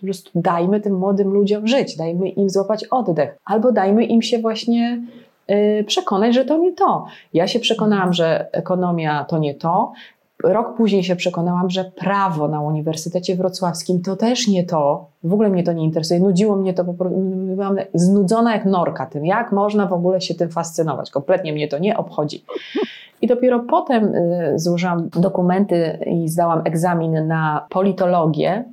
[0.00, 4.38] po prostu dajmy tym młodym ludziom żyć, dajmy im złapać oddech, albo dajmy im się
[4.38, 5.02] właśnie
[5.50, 7.04] y, przekonać, że to nie to.
[7.34, 9.92] Ja się przekonałam, że ekonomia to nie to,
[10.42, 15.06] Rok później się przekonałam, że prawo na Uniwersytecie Wrocławskim to też nie to.
[15.24, 16.20] W ogóle mnie to nie interesuje.
[16.20, 17.18] Nudziło mnie to po prostu.
[17.34, 21.10] Byłam znudzona jak norka tym, jak można w ogóle się tym fascynować.
[21.10, 22.44] Kompletnie mnie to nie obchodzi.
[23.22, 28.64] I dopiero potem y, złożyłam dokumenty i zdałam egzamin na politologię,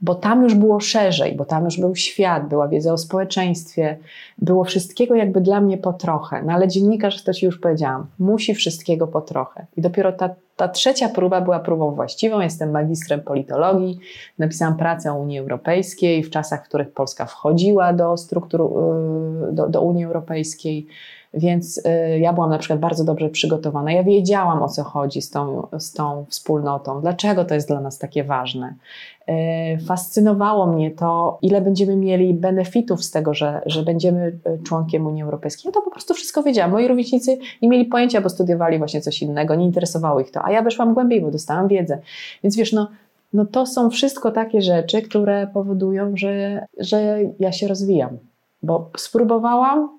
[0.00, 3.98] bo tam już było szerzej, bo tam już był świat, była wiedza o społeczeństwie,
[4.38, 6.42] było wszystkiego jakby dla mnie po trochę.
[6.42, 9.66] No ale dziennikarz, to Ci już powiedziałam, musi wszystkiego po trochę.
[9.76, 12.40] I dopiero ta, ta trzecia próba była próbą właściwą.
[12.40, 13.98] Jestem magistrem politologii,
[14.38, 19.68] napisałam pracę o Unii Europejskiej w czasach, w których Polska wchodziła do struktur, y, do,
[19.68, 20.86] do Unii Europejskiej.
[21.36, 23.92] Więc y, ja byłam na przykład bardzo dobrze przygotowana.
[23.92, 27.98] Ja wiedziałam o co chodzi z tą, z tą wspólnotą, dlaczego to jest dla nas
[27.98, 28.74] takie ważne.
[29.28, 29.32] Y,
[29.86, 35.22] fascynowało mnie to, ile będziemy mieli benefitów z tego, że, że będziemy y, członkiem Unii
[35.22, 35.68] Europejskiej.
[35.68, 36.70] Ja to po prostu wszystko wiedziałam.
[36.70, 40.50] Moi rówieśnicy nie mieli pojęcia, bo studiowali właśnie coś innego, nie interesowało ich to, a
[40.50, 41.98] ja weszłam głębiej, bo dostałam wiedzę.
[42.42, 42.88] Więc wiesz, no,
[43.32, 48.18] no to są wszystko takie rzeczy, które powodują, że, że ja się rozwijam.
[48.62, 49.96] Bo spróbowałam,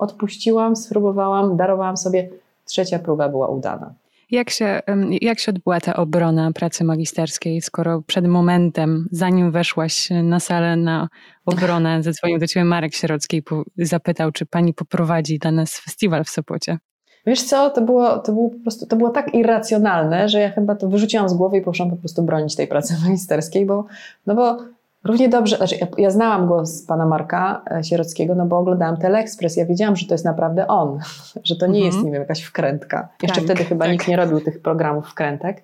[0.00, 2.28] odpuściłam, spróbowałam, darowałam sobie.
[2.64, 3.94] Trzecia próba była udana.
[4.30, 4.80] Jak się,
[5.20, 11.08] jak się odbyła ta obrona pracy magisterskiej, skoro przed momentem, zanim weszłaś na salę na
[11.46, 13.42] obronę, zadzwonił do ciebie Marek Sierocki
[13.76, 16.78] i zapytał, czy pani poprowadzi dla nas festiwal w Sopocie?
[17.26, 20.74] Wiesz co, to było, to było po prostu, to było tak irracjonalne, że ja chyba
[20.74, 23.84] to wyrzuciłam z głowy i poszłam po prostu bronić tej pracy magisterskiej, bo,
[24.26, 24.58] no bo
[25.04, 29.56] Równie dobrze, znaczy ja, ja znałam głos pana Marka e, Sierockiego, no bo oglądałam Teleekspres,
[29.56, 30.98] ja wiedziałam, że to jest naprawdę on,
[31.44, 31.86] że to nie mhm.
[31.86, 33.08] jest, nie wiem, jakaś wkrętka.
[33.22, 33.92] Jeszcze tak, wtedy chyba tak.
[33.92, 35.62] nikt nie robił tych programów wkrętek.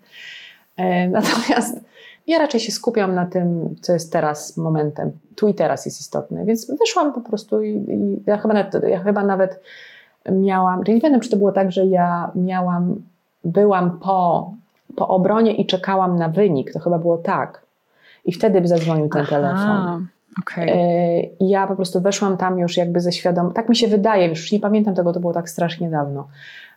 [0.76, 1.80] E, natomiast
[2.26, 5.12] ja raczej się skupiam na tym, co jest teraz momentem.
[5.36, 6.44] Tu i teraz jest istotne.
[6.44, 9.60] Więc wyszłam po prostu i, i ja, chyba nawet, ja chyba nawet
[10.32, 13.02] miałam, nie wiem, czy to było tak, że ja miałam,
[13.44, 14.50] byłam po,
[14.96, 16.72] po obronie i czekałam na wynik.
[16.72, 17.65] To chyba było tak.
[18.26, 20.06] I wtedy by zadzwonił ten Aha, telefon.
[20.42, 20.72] Okay.
[20.72, 23.52] E, I ja po prostu weszłam tam już jakby ze świadom.
[23.52, 26.28] Tak mi się wydaje, już nie pamiętam tego, to było tak strasznie dawno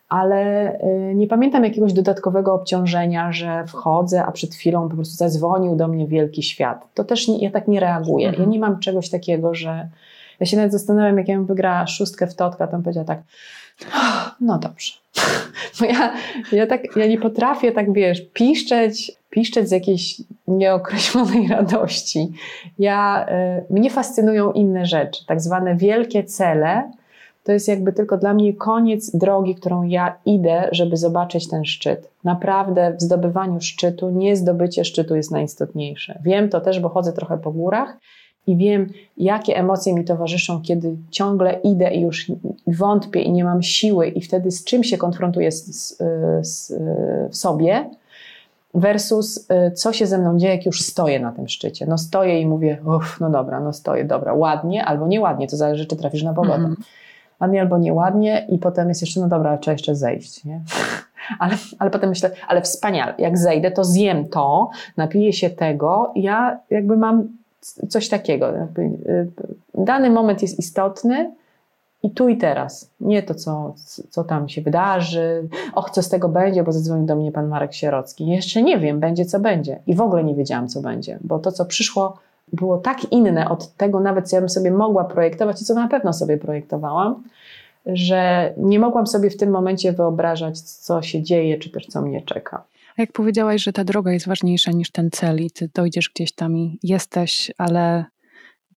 [0.09, 0.73] ale
[1.11, 5.87] y, nie pamiętam jakiegoś dodatkowego obciążenia, że wchodzę, a przed chwilą po prostu zadzwonił do
[5.87, 6.87] mnie wielki świat.
[6.93, 8.27] To też nie, ja tak nie reaguję.
[8.27, 8.43] Mhm.
[8.43, 9.89] Ja nie mam czegoś takiego, że
[10.39, 13.19] ja się nawet zastanawiam, jak ja bym wygrała szóstkę w totka, to bym powiedziała tak,
[14.41, 14.91] no dobrze.
[15.79, 16.13] Bo ja,
[16.51, 22.31] ja, tak, ja nie potrafię tak, wiesz, piszczeć, piszczeć z jakiejś nieokreślonej radości.
[22.79, 23.25] Ja,
[23.69, 26.91] y, mnie fascynują inne rzeczy, tak zwane wielkie cele,
[27.43, 32.09] to jest jakby tylko dla mnie koniec drogi, którą ja idę, żeby zobaczyć ten szczyt.
[32.23, 36.19] Naprawdę w zdobywaniu szczytu, nie zdobycie szczytu jest najistotniejsze.
[36.23, 37.97] Wiem to też, bo chodzę trochę po górach
[38.47, 42.31] i wiem, jakie emocje mi towarzyszą, kiedy ciągle idę i już
[42.67, 45.97] wątpię i nie mam siły, i wtedy z czym się konfrontuję z, z,
[46.41, 46.73] z,
[47.29, 47.89] w sobie,
[48.73, 51.85] versus y, co się ze mną dzieje, jak już stoję na tym szczycie.
[51.85, 55.85] No stoję i mówię, uff, no dobra, no stoję, dobra, ładnie albo nieładnie, to zależy,
[55.85, 56.55] czy trafisz na pogodę.
[56.55, 56.75] Mm
[57.41, 60.61] ładnie albo nieładnie i potem jest jeszcze, no dobra, trzeba jeszcze zejść, nie?
[61.39, 66.59] Ale, ale potem myślę, ale wspaniale, jak zejdę, to zjem to, napiję się tego, ja
[66.69, 67.27] jakby mam
[67.89, 68.53] coś takiego.
[68.77, 69.27] Y,
[69.73, 71.31] dany moment jest istotny
[72.03, 72.89] i tu i teraz.
[72.99, 73.75] Nie to, co,
[74.09, 77.73] co tam się wydarzy, och, co z tego będzie, bo zadzwonił do mnie pan Marek
[77.73, 78.27] Sierocki.
[78.27, 79.79] Jeszcze nie wiem, będzie co będzie.
[79.87, 82.17] I w ogóle nie wiedziałam, co będzie, bo to, co przyszło,
[82.53, 85.87] było tak inne od tego, nawet co ja bym sobie mogła projektować i co na
[85.87, 87.23] pewno sobie projektowałam,
[87.85, 92.21] że nie mogłam sobie w tym momencie wyobrażać, co się dzieje, czy też co mnie
[92.21, 92.63] czeka.
[92.97, 96.31] A jak powiedziałaś, że ta droga jest ważniejsza niż ten cel i ty dojdziesz gdzieś
[96.31, 98.05] tam i jesteś, ale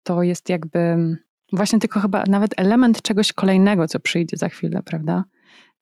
[0.03, 0.97] to jest jakby
[1.53, 5.25] właśnie tylko chyba nawet element czegoś kolejnego, co przyjdzie za chwilę, prawda?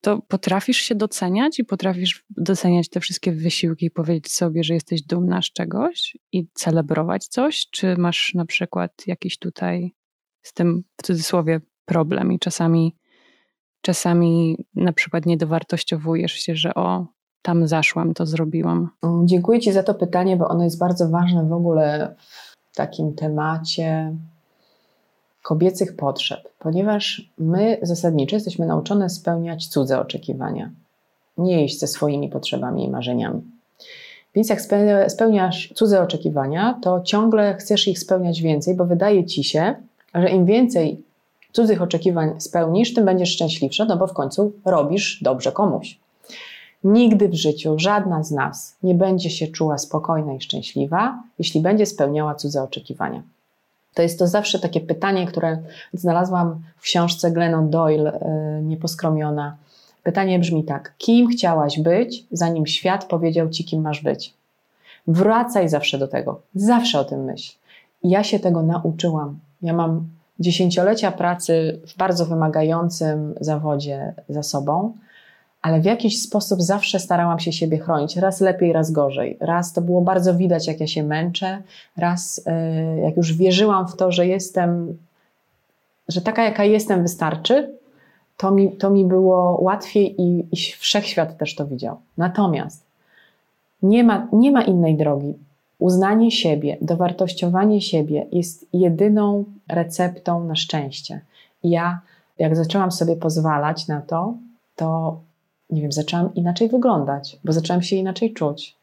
[0.01, 5.01] to potrafisz się doceniać i potrafisz doceniać te wszystkie wysiłki i powiedzieć sobie, że jesteś
[5.01, 7.67] dumna z czegoś i celebrować coś?
[7.71, 9.95] Czy masz na przykład jakiś tutaj
[10.41, 12.95] z tym w cudzysłowie problem i czasami,
[13.81, 17.07] czasami na przykład nie dowartościowujesz się, że o,
[17.41, 18.89] tam zaszłam, to zrobiłam?
[19.25, 22.15] Dziękuję Ci za to pytanie, bo ono jest bardzo ważne w ogóle
[22.71, 24.17] w takim temacie
[25.41, 30.71] kobiecych potrzeb, ponieważ my zasadniczo jesteśmy nauczone spełniać cudze oczekiwania,
[31.37, 33.41] nie iść ze swoimi potrzebami i marzeniami.
[34.35, 34.61] Więc jak
[35.07, 39.75] spełniasz cudze oczekiwania, to ciągle chcesz ich spełniać więcej, bo wydaje ci się,
[40.13, 41.03] że im więcej
[41.51, 45.99] cudzych oczekiwań spełnisz, tym będziesz szczęśliwsza, no bo w końcu robisz dobrze komuś.
[46.83, 51.85] Nigdy w życiu żadna z nas nie będzie się czuła spokojna i szczęśliwa, jeśli będzie
[51.85, 53.23] spełniała cudze oczekiwania.
[53.93, 55.57] To jest to zawsze takie pytanie, które
[55.93, 59.57] znalazłam w książce Glennon Doyle, e, Nieposkromiona.
[60.03, 64.33] Pytanie brzmi tak: kim chciałaś być, zanim świat powiedział ci, kim masz być?
[65.07, 67.55] Wracaj zawsze do tego, zawsze o tym myśl.
[68.03, 69.39] Ja się tego nauczyłam.
[69.61, 70.07] Ja mam
[70.39, 74.93] dziesięciolecia pracy w bardzo wymagającym zawodzie za sobą
[75.61, 78.17] ale w jakiś sposób zawsze starałam się siebie chronić.
[78.17, 79.37] Raz lepiej, raz gorzej.
[79.39, 81.61] Raz to było bardzo widać, jak ja się męczę,
[81.97, 84.97] raz e, jak już wierzyłam w to, że jestem,
[86.07, 87.73] że taka jaka jestem wystarczy,
[88.37, 91.97] to mi, to mi było łatwiej i, i wszechświat też to widział.
[92.17, 92.83] Natomiast
[93.83, 95.33] nie ma, nie ma innej drogi.
[95.79, 101.21] Uznanie siebie, dowartościowanie siebie jest jedyną receptą na szczęście.
[101.63, 101.99] I ja,
[102.39, 104.33] jak zaczęłam sobie pozwalać na to,
[104.75, 105.19] to
[105.71, 108.75] nie wiem, zaczęłam inaczej wyglądać, bo zaczęłam się inaczej czuć.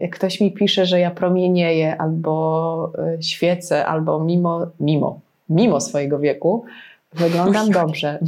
[0.00, 6.18] Jak ktoś mi pisze, że ja promienieję albo e, świecę, albo mimo, mimo, mimo swojego
[6.18, 6.64] wieku,
[7.12, 8.18] wyglądam dobrze.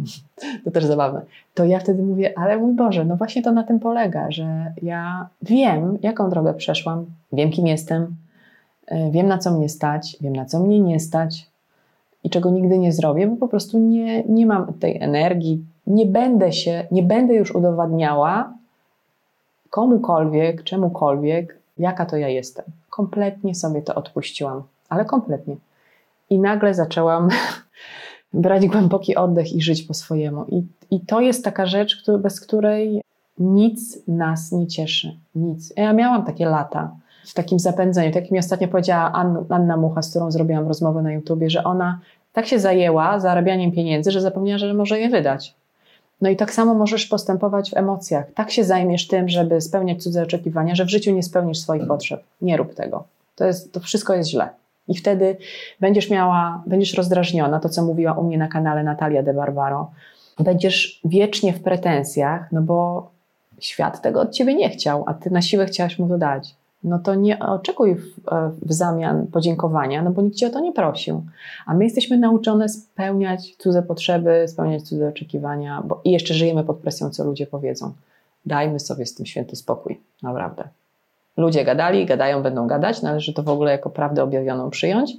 [0.64, 1.22] to też zabawne.
[1.54, 5.28] To ja wtedy mówię, ale mój Boże, no właśnie to na tym polega, że ja
[5.42, 8.16] wiem, jaką drogę przeszłam, wiem, kim jestem,
[8.86, 11.46] e, wiem, na co mnie stać, wiem, na co mnie nie stać
[12.24, 16.52] i czego nigdy nie zrobię, bo po prostu nie, nie mam tej energii, nie będę
[16.52, 18.52] się, nie będę już udowadniała
[19.70, 22.64] komukolwiek, czemukolwiek, jaka to ja jestem.
[22.90, 25.56] Kompletnie sobie to odpuściłam, ale kompletnie.
[26.30, 27.28] I nagle zaczęłam
[28.32, 30.44] brać głęboki oddech i żyć po swojemu.
[30.48, 33.02] I, i to jest taka rzecz, który, bez której
[33.38, 35.16] nic nas nie cieszy.
[35.34, 35.72] Nic.
[35.76, 36.90] Ja miałam takie lata,
[37.26, 38.12] w takim zapędzeniu.
[38.12, 39.12] Tak jak mi ostatnio powiedziała
[39.48, 42.00] Anna Mucha, z którą zrobiłam rozmowę na YouTubie, że ona
[42.32, 45.54] tak się zajęła zarabianiem pieniędzy, że zapomniała, że może je wydać.
[46.24, 48.26] No i tak samo możesz postępować w emocjach.
[48.34, 52.22] Tak się zajmiesz tym, żeby spełniać cudze oczekiwania, że w życiu nie spełnisz swoich potrzeb.
[52.40, 53.04] Nie rób tego.
[53.36, 54.48] To, jest, to wszystko jest źle.
[54.88, 55.36] I wtedy
[55.80, 59.90] będziesz miała, będziesz rozdrażniona, to co mówiła u mnie na kanale Natalia de Barbaro.
[60.38, 63.10] Będziesz wiecznie w pretensjach, no bo
[63.60, 66.54] świat tego od ciebie nie chciał, a ty na siłę chciałaś mu to dać
[66.84, 68.14] no to nie oczekuj w,
[68.62, 71.22] w, zamian podziękowania, no bo nikt cię o to nie prosił.
[71.66, 76.76] A my jesteśmy nauczone spełniać cudze potrzeby, spełniać cudze oczekiwania, bo i jeszcze żyjemy pod
[76.76, 77.92] presją, co ludzie powiedzą.
[78.46, 80.68] Dajmy sobie z tym święty spokój, naprawdę.
[81.36, 85.12] Ludzie gadali, gadają, będą gadać, należy to w ogóle jako prawdę objawioną przyjąć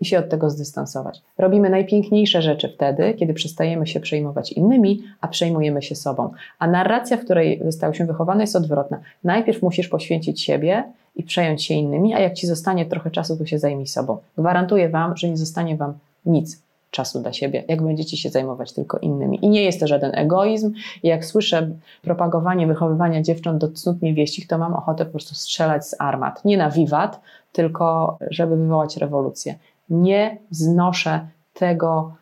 [0.00, 1.22] i się od tego zdystansować.
[1.38, 6.30] Robimy najpiękniejsze rzeczy wtedy, kiedy przestajemy się przejmować innymi, a przejmujemy się sobą.
[6.58, 9.00] A narracja, w której zostałyśmy wychowane, jest odwrotna.
[9.24, 10.84] Najpierw musisz poświęcić siebie
[11.16, 14.18] i przejąć się innymi, a jak ci zostanie trochę czasu, to się zajmij sobą.
[14.38, 15.94] Gwarantuję Wam, że nie zostanie Wam
[16.26, 19.44] nic czasu dla siebie, jak będziecie się zajmować tylko innymi.
[19.44, 20.72] I nie jest to żaden egoizm.
[21.02, 21.70] Jak słyszę
[22.02, 26.44] propagowanie wychowywania dziewcząt do cnót niewieścich, to mam ochotę po prostu strzelać z armat.
[26.44, 27.20] Nie na wiwat,
[27.52, 29.54] tylko żeby wywołać rewolucję.
[29.90, 32.12] Nie znoszę tego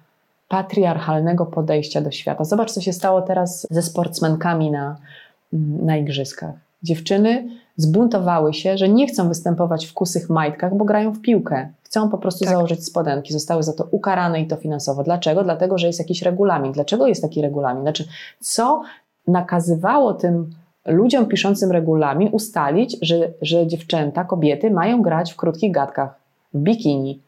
[0.49, 2.45] patriarchalnego podejścia do świata.
[2.45, 4.97] Zobacz, co się stało teraz ze sportsmenkami na,
[5.83, 6.55] na igrzyskach.
[6.83, 11.69] Dziewczyny zbuntowały się, że nie chcą występować w kusych majtkach, bo grają w piłkę.
[11.83, 12.55] Chcą po prostu tak.
[12.55, 13.33] założyć spodenki.
[13.33, 15.03] Zostały za to ukarane i to finansowo.
[15.03, 15.45] Dlaczego?
[15.45, 16.73] Dlatego, że jest jakiś regulamin.
[16.73, 17.83] Dlaczego jest taki regulamin?
[17.83, 18.09] Znaczy,
[18.41, 18.83] co
[19.27, 20.51] nakazywało tym
[20.87, 26.15] ludziom piszącym regulamin ustalić, że, że dziewczęta, kobiety mają grać w krótkich gadkach,
[26.55, 27.21] w bikini.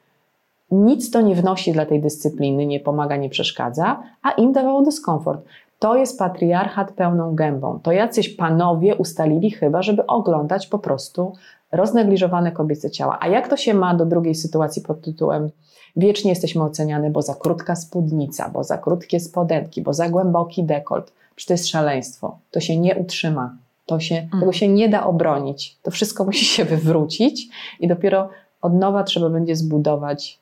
[0.70, 5.44] Nic to nie wnosi dla tej dyscypliny, nie pomaga, nie przeszkadza, a im dawało dyskomfort.
[5.78, 7.80] To jest patriarchat pełną gębą.
[7.82, 11.32] To jacyś panowie ustalili chyba, żeby oglądać po prostu
[11.72, 13.18] roznegliżowane kobiece ciała.
[13.20, 15.50] A jak to się ma do drugiej sytuacji pod tytułem
[15.96, 21.12] wiecznie jesteśmy oceniane, bo za krótka spódnica, bo za krótkie spodenki, bo za głęboki dekolt.
[21.36, 22.38] Przecież to jest szaleństwo.
[22.50, 23.56] To się nie utrzyma.
[23.86, 24.40] To się, mm.
[24.40, 25.76] Tego się nie da obronić.
[25.82, 27.48] To wszystko musi się wywrócić
[27.80, 28.28] i dopiero
[28.62, 30.38] od nowa trzeba będzie zbudować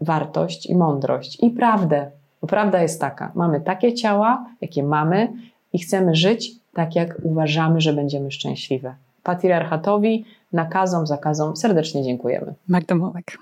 [0.00, 2.10] wartość i mądrość i prawdę
[2.44, 5.32] bo prawda jest taka: mamy takie ciała, jakie mamy,
[5.72, 8.94] i chcemy żyć tak, jak uważamy, że będziemy szczęśliwe.
[9.22, 12.54] Patriarchatowi, nakazom, zakazom serdecznie dziękujemy.
[12.68, 13.38] Magda Mołek.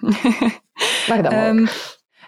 [1.08, 1.70] Magda Mołek.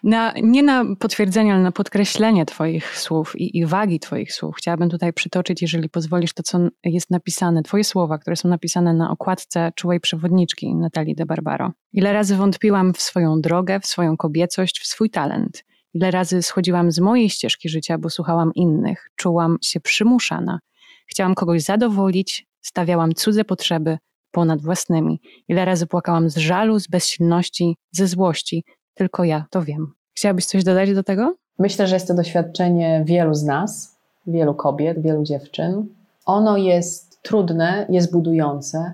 [0.03, 4.57] Na, nie na potwierdzenie, ale na podkreślenie Twoich słów i, i, wagi Twoich słów.
[4.57, 9.11] Chciałabym tutaj przytoczyć, jeżeli pozwolisz, to co jest napisane, Twoje słowa, które są napisane na
[9.11, 11.72] okładce czułej przewodniczki Natalii de Barbaro.
[11.92, 15.64] Ile razy wątpiłam w swoją drogę, w swoją kobiecość, w swój talent.
[15.95, 20.59] Ile razy schodziłam z mojej ścieżki życia, bo słuchałam innych, czułam się przymuszana.
[21.07, 23.99] Chciałam kogoś zadowolić, stawiałam cudze potrzeby
[24.30, 25.20] ponad własnymi.
[25.49, 28.64] Ile razy płakałam z żalu, z bezsilności, ze złości.
[28.95, 29.92] Tylko ja to wiem.
[30.14, 31.34] Chciałabyś coś dodać do tego?
[31.59, 35.86] Myślę, że jest to doświadczenie wielu z nas, wielu kobiet, wielu dziewczyn.
[36.26, 38.92] Ono jest trudne, jest budujące,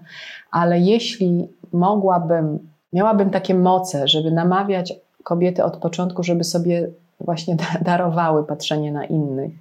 [0.50, 2.58] ale jeśli mogłabym,
[2.92, 6.88] miałabym takie moce, żeby namawiać kobiety od początku, żeby sobie
[7.20, 9.52] właśnie darowały patrzenie na innych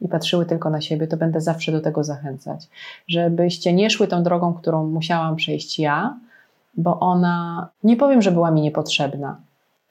[0.00, 2.68] i patrzyły tylko na siebie, to będę zawsze do tego zachęcać.
[3.08, 6.16] Żebyście nie szły tą drogą, którą musiałam przejść ja,
[6.74, 9.36] bo ona, nie powiem, że była mi niepotrzebna,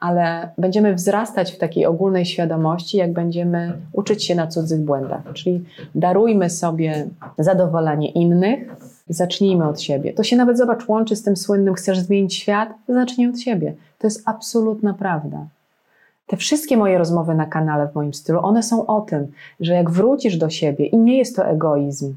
[0.02, 5.22] ale będziemy wzrastać w takiej ogólnej świadomości, jak będziemy uczyć się na cudzych błędach.
[5.34, 5.64] Czyli
[5.96, 8.76] darujmy sobie zadowolenie innych,
[9.10, 10.14] zacznijmy od siebie.
[10.14, 12.70] To się nawet, zobacz, łączy z tym słynnym chcesz zmienić świat?
[12.88, 13.74] Zacznij od siebie.
[14.00, 15.38] To jest absolutna prawda.
[16.28, 19.28] Te wszystkie moje rozmowy na kanale w moim stylu, one są o tym,
[19.60, 22.16] że jak wrócisz do siebie i nie jest to egoizm,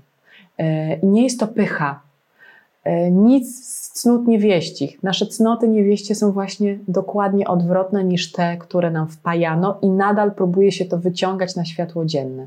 [0.59, 2.01] e, i nie jest to pycha,
[3.11, 5.03] nic z cnót niewieścich.
[5.03, 10.73] Nasze cnoty niewieście są właśnie dokładnie odwrotne niż te, które nam wpajano i nadal próbuje
[10.73, 12.47] się to wyciągać na światło dzienne.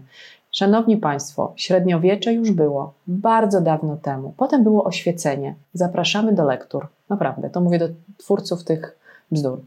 [0.51, 4.33] Szanowni Państwo, średniowiecze już było, bardzo dawno temu.
[4.37, 5.55] Potem było oświecenie.
[5.73, 6.87] Zapraszamy do lektur.
[7.09, 8.97] Naprawdę, to mówię do twórców tych
[9.31, 9.59] bzdur.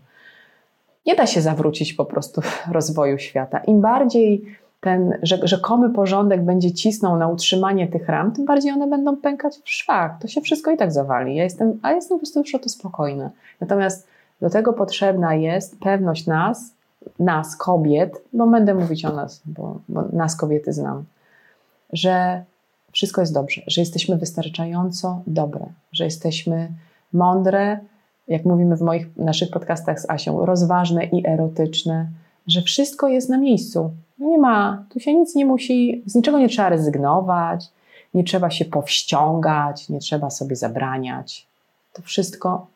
[1.07, 2.41] Nie da się zawrócić po prostu
[2.73, 3.59] rozwoju świata.
[3.59, 4.45] Im bardziej
[4.81, 9.71] ten rzekomy porządek będzie cisnął na utrzymanie tych ram, tym bardziej one będą pękać w
[9.71, 10.19] szwach.
[10.21, 11.37] To się wszystko i tak zawali.
[11.37, 13.31] Ja jestem, a jestem po prostu już o to spokojna.
[13.61, 14.09] Natomiast
[14.41, 16.73] do tego potrzebna jest pewność nas,
[17.19, 21.05] nas, kobiet, bo będę mówić o nas, bo, bo nas kobiety znam,
[21.93, 22.45] że
[22.93, 26.69] wszystko jest dobrze, że jesteśmy wystarczająco dobre, że jesteśmy
[27.13, 27.81] mądre,
[28.29, 32.09] jak mówimy w moich naszych podcastach z Asią, rozważne i erotyczne,
[32.47, 33.91] że wszystko jest na miejscu.
[34.21, 37.69] Nie ma, tu się nic nie musi, z niczego nie trzeba rezygnować,
[38.15, 41.47] nie trzeba się powściągać, nie trzeba sobie zabraniać.
[41.93, 42.67] To wszystko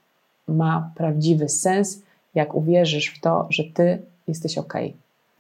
[0.49, 2.03] ma prawdziwy sens,
[2.35, 4.75] jak uwierzysz w to, że ty jesteś ok.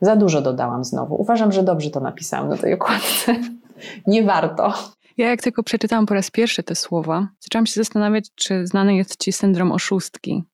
[0.00, 1.20] Za dużo dodałam znowu.
[1.20, 3.36] Uważam, że dobrze to napisałam na tej okładce.
[4.06, 4.74] Nie warto.
[5.16, 9.16] Ja jak tylko przeczytałam po raz pierwszy te słowa, zaczęłam się zastanawiać, czy znany jest
[9.16, 10.44] ci syndrom oszustki.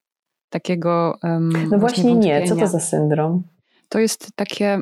[0.51, 1.19] Takiego.
[1.23, 2.49] Um, no właśnie nie.
[2.49, 3.43] Co to za syndrom?
[3.89, 4.79] To jest takie.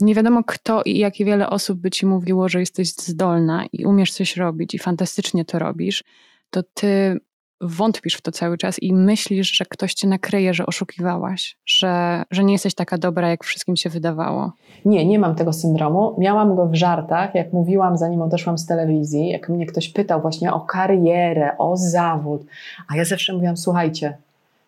[0.00, 4.12] Nie wiadomo kto i jak wiele osób by ci mówiło, że jesteś zdolna i umiesz
[4.12, 6.04] coś robić i fantastycznie to robisz,
[6.50, 7.20] to ty
[7.60, 12.44] wątpisz w to cały czas i myślisz, że ktoś cię nakryje, że oszukiwałaś, że, że
[12.44, 14.52] nie jesteś taka dobra, jak wszystkim się wydawało.
[14.84, 16.14] Nie, nie mam tego syndromu.
[16.18, 20.52] Miałam go w żartach, jak mówiłam, zanim odeszłam z telewizji, jak mnie ktoś pytał właśnie
[20.52, 22.42] o karierę, o zawód,
[22.88, 24.16] a ja zawsze mówiłam, słuchajcie,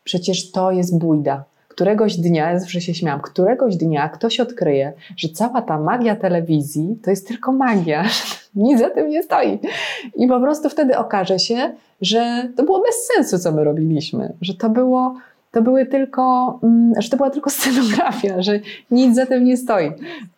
[0.04, 1.44] przecież to jest bójda.
[1.70, 6.98] Któregoś dnia, ja zawsze się śmiałam, któregoś dnia ktoś odkryje, że cała ta magia telewizji
[7.02, 8.04] to jest tylko magia,
[8.54, 9.58] nic za tym nie stoi.
[10.16, 14.54] I po prostu wtedy okaże się, że to było bez sensu, co my robiliśmy, że
[14.54, 15.14] to było,
[15.52, 18.60] to były tylko, mm, że to była tylko scenografia, że
[18.90, 19.92] nic za tym nie stoi.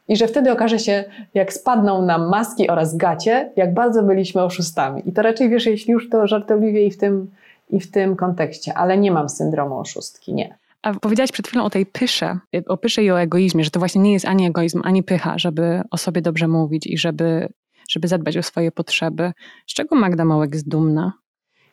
[0.09, 1.05] I że wtedy okaże się,
[1.35, 5.03] jak spadną nam maski oraz gacie, jak bardzo byliśmy oszustami.
[5.07, 7.31] I to raczej wiesz, jeśli już to żartobliwie i w tym,
[7.71, 10.62] i w tym kontekście, ale nie mam syndromu oszustki, nie.
[10.83, 14.01] A powiedziałaś przed chwilą o tej pysze, o pysze i o egoizmie, że to właśnie
[14.01, 17.49] nie jest ani egoizm, ani pycha, żeby o sobie dobrze mówić i żeby,
[17.91, 19.33] żeby zadbać o swoje potrzeby.
[19.67, 21.13] Z czego Magda Małek jest dumna?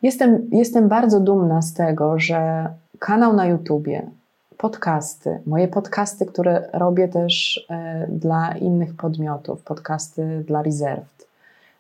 [0.02, 4.10] Jestem, jestem bardzo dumna z tego, że kanał na YouTubie,
[4.58, 11.28] podcasty, moje podcasty, które robię też e, dla innych podmiotów, podcasty dla Reserved,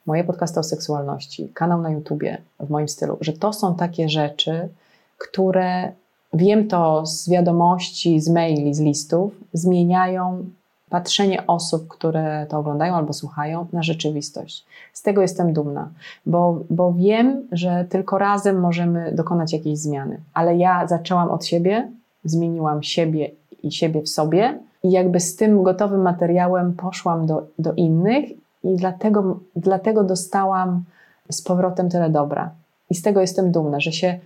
[0.05, 4.69] moje podcasty o seksualności, kanał na YouTubie w moim stylu, że to są takie rzeczy,
[5.17, 5.91] które
[6.33, 10.45] wiem to z wiadomości, z maili, z listów, zmieniają
[10.89, 14.65] patrzenie osób, które to oglądają albo słuchają, na rzeczywistość.
[14.93, 15.89] Z tego jestem dumna,
[16.25, 20.19] bo, bo wiem, że tylko razem możemy dokonać jakiejś zmiany.
[20.33, 21.91] Ale ja zaczęłam od siebie,
[22.23, 23.31] zmieniłam siebie
[23.63, 28.29] i siebie w sobie, i jakby z tym gotowym materiałem poszłam do, do innych,
[28.63, 30.83] i dlatego, dlatego dostałam
[31.31, 32.51] z powrotem tyle dobra.
[32.89, 34.19] I z tego jestem dumna, że się,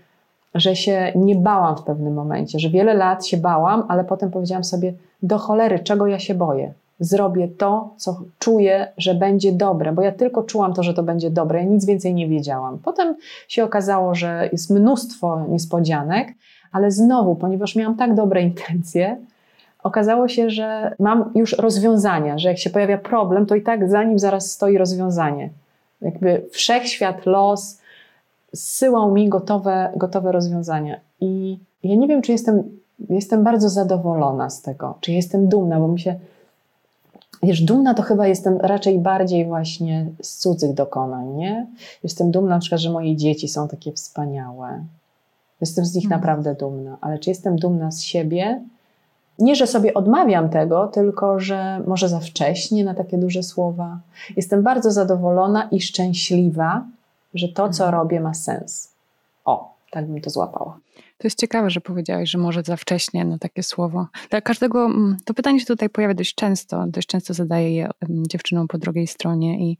[0.55, 4.63] że się nie bałam w pewnym momencie, że wiele lat się bałam, ale potem powiedziałam
[4.63, 4.93] sobie,
[5.23, 6.73] do cholery, czego ja się boję?
[6.99, 11.29] Zrobię to, co czuję, że będzie dobre, bo ja tylko czułam to, że to będzie
[11.29, 12.79] dobre, ja nic więcej nie wiedziałam.
[12.83, 13.15] Potem
[13.47, 16.27] się okazało, że jest mnóstwo niespodzianek,
[16.71, 19.17] ale znowu, ponieważ miałam tak dobre intencje,
[19.83, 24.03] okazało się, że mam już rozwiązania, że jak się pojawia problem, to i tak za
[24.03, 25.49] nim zaraz stoi rozwiązanie.
[26.01, 27.81] Jakby wszechświat, los
[28.53, 30.99] zsyłał mi gotowe, gotowe rozwiązania.
[31.21, 32.63] I ja nie wiem, czy jestem
[33.09, 36.15] jestem bardzo zadowolona z tego, czy jestem dumna, bo mi się.
[37.43, 41.67] Wiesz, dumna to chyba jestem raczej bardziej właśnie z cudzych dokonań, nie?
[42.03, 44.83] Jestem dumna na przykład, że moje dzieci są takie wspaniałe.
[45.61, 46.21] Jestem z nich mhm.
[46.21, 48.61] naprawdę dumna, ale czy jestem dumna z siebie?
[49.39, 53.99] Nie, że sobie odmawiam tego, tylko że może za wcześnie na takie duże słowa.
[54.35, 56.85] Jestem bardzo zadowolona i szczęśliwa,
[57.33, 58.01] że to, co mhm.
[58.01, 58.93] robię, ma sens.
[59.45, 60.79] O, tak bym to złapała.
[61.17, 64.07] To jest ciekawe, że powiedziałeś, że może za wcześnie na takie słowo.
[64.29, 66.85] Dla każdego, mm, to pytanie się tutaj pojawia dość często.
[66.87, 69.77] Dość często zadaję je dziewczynom po drugiej stronie i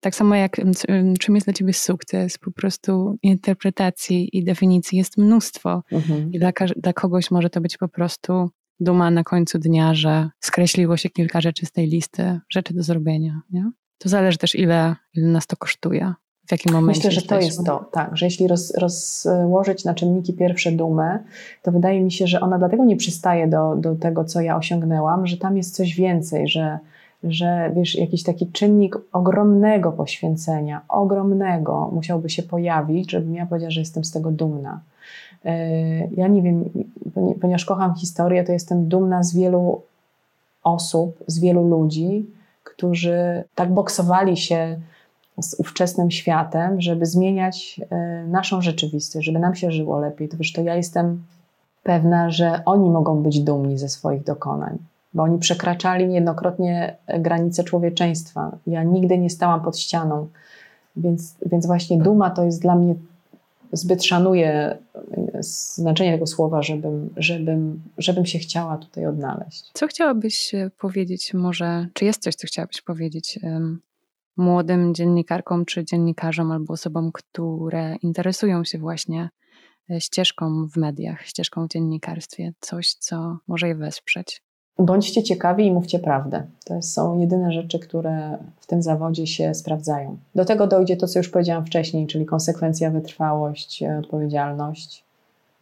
[0.00, 0.56] tak samo jak
[1.20, 5.82] czym jest dla ciebie sukces, po prostu interpretacji i definicji jest mnóstwo.
[5.92, 6.32] Mhm.
[6.32, 10.96] I dla, dla kogoś może to być po prostu duma na końcu dnia, że skreśliło
[10.96, 13.40] się kilka rzeczy z tej listy, rzeczy do zrobienia.
[13.50, 13.70] Nie?
[13.98, 16.14] To zależy też, ile, ile nas to kosztuje
[16.48, 16.98] w jakim momencie.
[16.98, 21.18] Myślę, że to jest to, tak, że jeśli roz, rozłożyć na czynniki pierwsze dumę,
[21.62, 25.26] to wydaje mi się, że ona dlatego nie przystaje do, do tego, co ja osiągnęłam,
[25.26, 26.78] że tam jest coś więcej, że,
[27.24, 33.80] że wiesz, jakiś taki czynnik ogromnego poświęcenia, ogromnego musiałby się pojawić, żebym ja powiedziała, że
[33.80, 34.80] jestem z tego dumna.
[35.44, 35.58] E,
[36.16, 36.64] ja nie wiem,
[37.40, 39.82] ponieważ kocham historię, to jestem dumna z wielu
[40.64, 42.26] osób, z wielu ludzi,
[42.64, 44.78] którzy tak boksowali się
[45.40, 50.28] z ówczesnym światem, żeby zmieniać e, naszą rzeczywistość, żeby nam się żyło lepiej.
[50.28, 51.24] To wiesz, to ja jestem
[51.82, 54.78] pewna, że oni mogą być dumni ze swoich dokonań,
[55.14, 58.56] bo oni przekraczali niejednokrotnie granice człowieczeństwa.
[58.66, 60.28] Ja nigdy nie stałam pod ścianą,
[60.96, 62.94] więc, więc właśnie duma to jest dla mnie
[63.72, 64.78] zbyt szanuję
[65.40, 69.70] znaczenie tego słowa, żebym, żebym, żebym się chciała tutaj odnaleźć.
[69.72, 73.38] Co chciałabyś e, powiedzieć może, czy jest coś, co chciałabyś powiedzieć
[74.38, 79.28] młodym dziennikarkom czy dziennikarzom albo osobom, które interesują się właśnie
[79.90, 84.42] e, ścieżką w mediach, ścieżką w dziennikarstwie, coś, co może je wesprzeć?
[84.78, 86.46] bądźcie ciekawi i mówcie prawdę.
[86.64, 90.16] To są jedyne rzeczy, które w tym zawodzie się sprawdzają.
[90.34, 95.04] Do tego dojdzie to, co już powiedziałam wcześniej, czyli konsekwencja, wytrwałość, odpowiedzialność,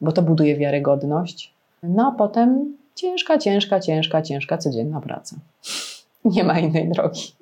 [0.00, 1.54] bo to buduje wiarygodność.
[1.82, 5.36] No a potem ciężka, ciężka, ciężka, ciężka codzienna praca.
[6.24, 7.35] Nie ma innej drogi.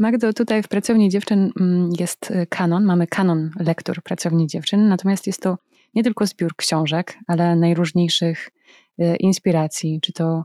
[0.00, 5.26] Magdo, tutaj w Pracowni Dziewczyn mm, jest y, kanon, mamy kanon lektur Pracowni Dziewczyn, natomiast
[5.26, 5.58] jest to
[5.94, 8.50] nie tylko zbiór książek, ale najróżniejszych
[9.00, 10.44] y, inspiracji, czy to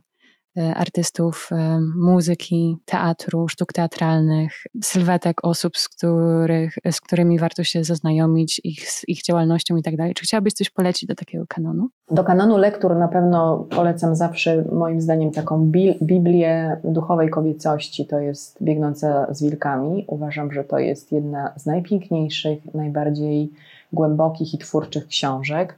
[0.61, 8.61] artystów e, muzyki, teatru, sztuk teatralnych, sylwetek osób, z, których, z którymi warto się zaznajomić,
[8.63, 10.13] ich, z ich działalnością i tak dalej.
[10.13, 11.89] Czy chciałabyś coś polecić do takiego kanonu?
[12.11, 18.05] Do kanonu lektur na pewno polecam zawsze, moim zdaniem, taką Biblię duchowej kobiecości.
[18.05, 20.05] To jest Biegnąca z wilkami.
[20.07, 23.51] Uważam, że to jest jedna z najpiękniejszych, najbardziej
[23.93, 25.77] głębokich i twórczych książek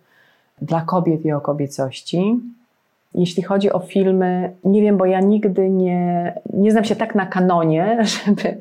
[0.62, 2.40] dla kobiet i o kobiecości.
[3.14, 7.26] Jeśli chodzi o filmy, nie wiem, bo ja nigdy nie, nie znam się tak na
[7.26, 8.58] kanonie, żeby,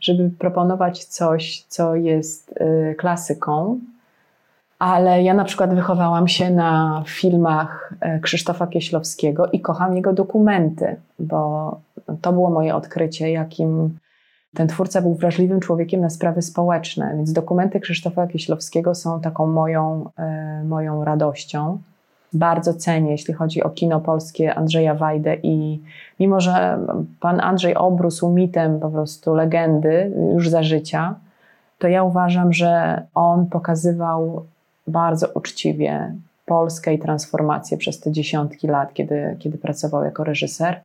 [0.00, 3.78] żeby proponować coś, co jest y, klasyką,
[4.78, 10.96] ale ja na przykład wychowałam się na filmach y, Krzysztofa Kieślowskiego i kocham jego dokumenty,
[11.18, 11.80] bo
[12.22, 13.98] to było moje odkrycie, jakim
[14.54, 20.10] ten twórca był wrażliwym człowiekiem na sprawy społeczne, więc dokumenty Krzysztofa Kieślowskiego są taką moją,
[20.62, 21.78] y, moją radością
[22.32, 25.82] bardzo cenię, jeśli chodzi o kino polskie Andrzeja Wajdę i
[26.20, 26.78] mimo, że
[27.20, 31.14] pan Andrzej obrósł mitem po prostu legendy już za życia,
[31.78, 34.46] to ja uważam, że on pokazywał
[34.86, 36.14] bardzo uczciwie
[36.46, 40.82] Polskę i transformację przez te dziesiątki lat, kiedy, kiedy pracował jako reżyser.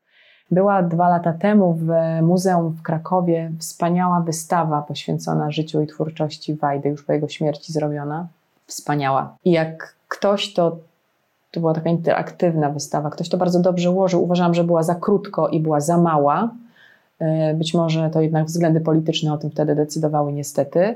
[0.51, 1.91] Była dwa lata temu w
[2.21, 8.27] Muzeum w Krakowie wspaniała wystawa poświęcona życiu i twórczości Wajdy, już po jego śmierci zrobiona.
[8.67, 9.35] Wspaniała.
[9.45, 10.77] I jak ktoś to
[11.53, 13.09] to była taka interaktywna wystawa.
[13.09, 14.23] Ktoś to bardzo dobrze ułożył.
[14.23, 16.49] Uważam, że była za krótko i była za mała.
[17.19, 20.95] E, być może to jednak względy polityczne o tym wtedy decydowały niestety,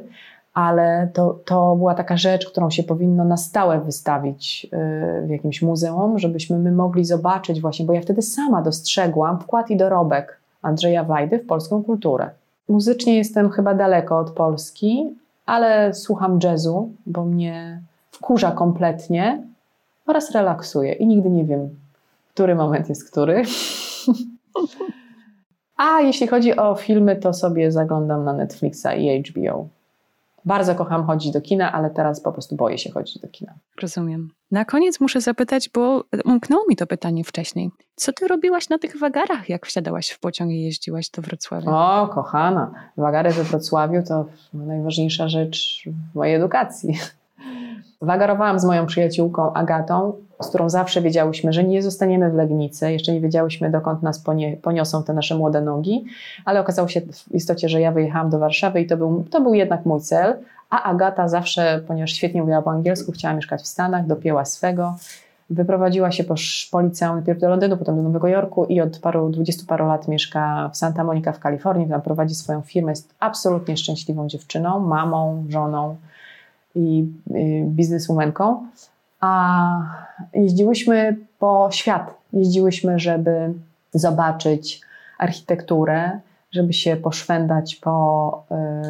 [0.54, 5.62] ale to, to była taka rzecz, którą się powinno na stałe wystawić e, w jakimś
[5.62, 11.04] muzeum, żebyśmy my mogli zobaczyć właśnie, bo ja wtedy sama dostrzegłam wkład i dorobek Andrzeja
[11.04, 12.30] Wajdy w polską kulturę.
[12.70, 17.82] Muzycznie jestem chyba daleko od Polski, ale słucham jazzu, bo mnie
[18.12, 19.44] wkurza kompletnie,
[20.08, 21.70] oraz relaksuję i nigdy nie wiem,
[22.34, 23.44] który moment jest który.
[25.78, 29.68] A jeśli chodzi o filmy, to sobie zaglądam na Netflixa i HBO.
[30.46, 33.54] Bardzo kocham chodzić do kina, ale teraz po prostu boję się chodzić do kina.
[33.82, 34.30] Rozumiem.
[34.52, 37.72] Na koniec muszę zapytać, bo umknęło mi to pytanie wcześniej.
[37.96, 41.72] Co ty robiłaś na tych wagarach, jak wsiadałaś w pociąg i jeździłaś do Wrocławia?
[41.72, 47.00] O, kochana, wagary we Wrocławiu to najważniejsza rzecz w mojej edukacji.
[48.02, 52.92] Wagarowałam z moją przyjaciółką Agatą, z którą zawsze wiedziałyśmy, że nie zostaniemy w Legnicy.
[52.92, 54.24] Jeszcze nie wiedziałyśmy, dokąd nas
[54.62, 56.06] poniosą te nasze młode nogi,
[56.46, 59.54] ale okazało się w istocie, że ja wyjechałam do Warszawy i to był, to był
[59.54, 60.38] jednak mój cel.
[60.70, 64.96] A Agata zawsze, ponieważ świetnie mówiła po angielsku, chciała mieszkać w Stanach, dopięła swego.
[65.50, 66.36] Wyprowadziła się po,
[66.72, 70.08] po liceum najpierw do Londynu, potem do Nowego Jorku i od paru, dwudziestu paru lat
[70.08, 71.90] mieszka w Santa Monica w Kalifornii.
[71.90, 75.96] Tam prowadzi swoją firmę, jest absolutnie szczęśliwą dziewczyną, mamą, żoną
[76.78, 77.08] i
[77.66, 78.68] bizneswomanką,
[79.20, 79.70] a
[80.34, 82.18] jeździłyśmy po świat.
[82.34, 83.54] Jeździłyśmy, żeby
[83.94, 84.82] zobaczyć
[85.18, 86.20] architekturę,
[86.52, 88.46] żeby się poszwendać po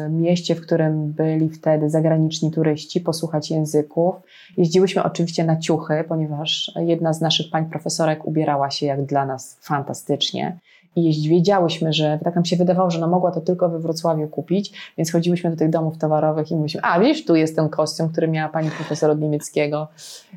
[0.06, 4.14] y, mieście, w którym byli wtedy zagraniczni turyści, posłuchać języków.
[4.56, 9.58] Jeździłyśmy oczywiście na ciuchy, ponieważ jedna z naszych pań profesorek ubierała się jak dla nas
[9.60, 10.58] fantastycznie
[10.98, 14.92] i wiedziałyśmy, że tak nam się wydawało, że ona mogła to tylko we Wrocławiu kupić,
[14.98, 18.28] więc chodziłyśmy do tych domów towarowych i mówiliśmy, a wiesz, tu jest ten kostium, który
[18.28, 19.88] miała pani profesor od niemieckiego.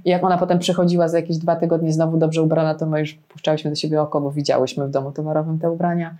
[0.05, 3.13] I jak ona potem przychodziła za jakieś dwa tygodnie znowu dobrze ubrana, to my już
[3.13, 6.15] puszczałyśmy do siebie oko, bo widziałyśmy w domu towarowym te ubrania.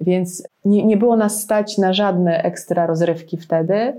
[0.00, 3.94] Więc nie, nie było nas stać na żadne ekstra rozrywki wtedy,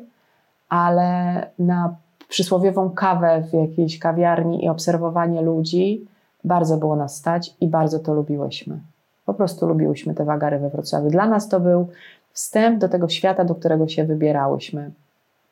[0.70, 1.96] ale na
[2.28, 6.06] przysłowiową kawę w jakiejś kawiarni i obserwowanie ludzi
[6.44, 8.80] bardzo było nas stać i bardzo to lubiłyśmy.
[9.26, 11.10] Po prostu lubiłyśmy te wagary we Wrocławiu.
[11.10, 11.88] Dla nas to był
[12.34, 14.92] wstęp do tego świata, do którego się wybierałyśmy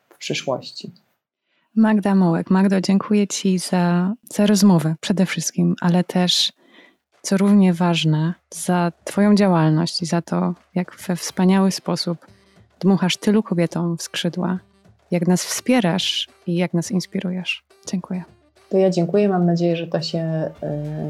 [0.08, 0.92] w przyszłości.
[1.76, 2.50] Magda Mołek.
[2.50, 6.52] Magdo, dziękuję Ci za, za rozmowę przede wszystkim, ale też,
[7.22, 12.26] co równie ważne, za Twoją działalność i za to, jak we wspaniały sposób
[12.80, 14.58] dmuchasz tylu kobietom w skrzydła,
[15.10, 17.64] jak nas wspierasz i jak nas inspirujesz.
[17.86, 18.24] Dziękuję.
[18.70, 19.28] To ja dziękuję.
[19.28, 20.50] Mam nadzieję, że to się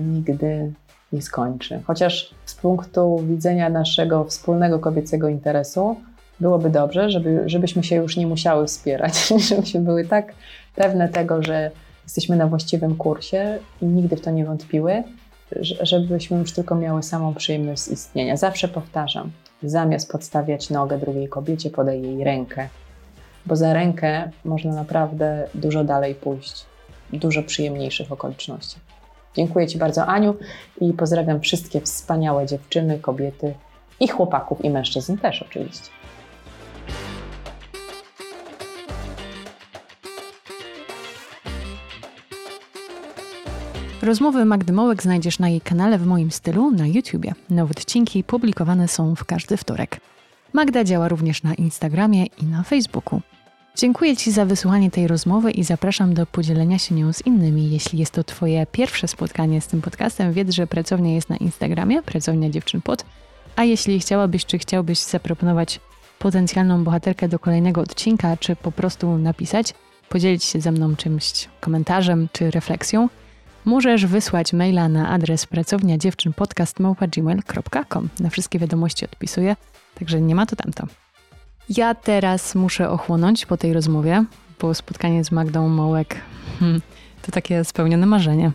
[0.01, 0.73] y, nigdy
[1.13, 1.81] nie skończy.
[1.87, 5.97] Chociaż z punktu widzenia naszego wspólnego kobiecego interesu
[6.41, 10.33] byłoby dobrze, żeby, żebyśmy się już nie musiały wspierać, żebyśmy były tak
[10.75, 11.71] pewne tego, że
[12.05, 15.03] jesteśmy na właściwym kursie i nigdy w to nie wątpiły,
[15.83, 18.37] żebyśmy już tylko miały samą przyjemność z istnienia.
[18.37, 19.31] Zawsze powtarzam,
[19.63, 22.69] zamiast podstawiać nogę drugiej kobiecie, podaj jej rękę,
[23.47, 26.65] bo za rękę można naprawdę dużo dalej pójść,
[27.13, 28.90] dużo przyjemniejszych okoliczności.
[29.37, 30.35] Dziękuję Ci bardzo, Aniu,
[30.81, 33.55] i pozdrawiam wszystkie wspaniałe dziewczyny, kobiety
[34.01, 35.91] i chłopaków, i mężczyzn też oczywiście.
[44.03, 47.33] Rozmowy Magdy Mołek znajdziesz na jej kanale w moim stylu na YouTubie.
[47.51, 50.01] Nowe odcinki publikowane są w każdy wtorek.
[50.53, 53.21] Magda działa również na Instagramie i na Facebooku.
[53.77, 57.71] Dziękuję Ci za wysłuchanie tej rozmowy i zapraszam do podzielenia się nią z innymi.
[57.71, 62.03] Jeśli jest to Twoje pierwsze spotkanie z tym podcastem, wiedz, że pracownia jest na Instagramie,
[62.03, 63.05] pracownia dziewczyn pod.
[63.57, 65.81] A jeśli chciałabyś, czy chciałbyś zaproponować
[66.19, 69.75] potencjalną bohaterkę do kolejnego odcinka, czy po prostu napisać,
[70.09, 73.09] podzielić się ze mną czymś, komentarzem czy refleksją,
[73.65, 78.09] możesz wysłać maila na adres pracownia dziewczynpodcast.gmail.com.
[78.21, 79.57] Na wszystkie wiadomości odpisuję,
[79.95, 80.87] także nie ma to tamto.
[81.77, 84.25] Ja teraz muszę ochłonąć po tej rozmowie,
[84.61, 86.17] bo spotkanie z Magdą Mołek
[86.61, 86.81] hmm,
[87.23, 88.53] to takie spełnione marzenie.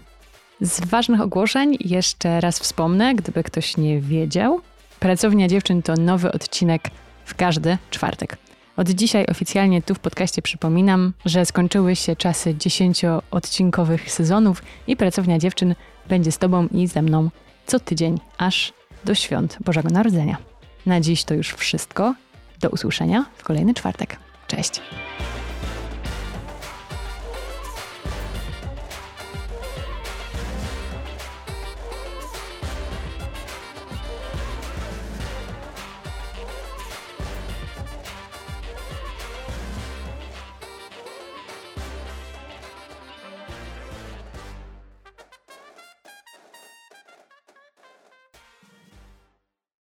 [0.61, 4.61] Z ważnych ogłoszeń jeszcze raz wspomnę, gdyby ktoś nie wiedział.
[4.99, 6.89] Pracownia Dziewczyn to nowy odcinek
[7.25, 8.37] w każdy czwartek.
[8.77, 15.39] Od dzisiaj oficjalnie tu w podcaście przypominam, że skończyły się czasy dziesięcioodcinkowych sezonów i Pracownia
[15.39, 15.75] Dziewczyn
[16.09, 17.29] będzie z Tobą i ze mną
[17.67, 18.73] co tydzień, aż
[19.05, 20.37] do świąt Bożego Narodzenia.
[20.85, 22.15] Na dziś to już wszystko.
[22.59, 24.19] Do usłyszenia w kolejny czwartek.
[24.47, 24.81] Cześć!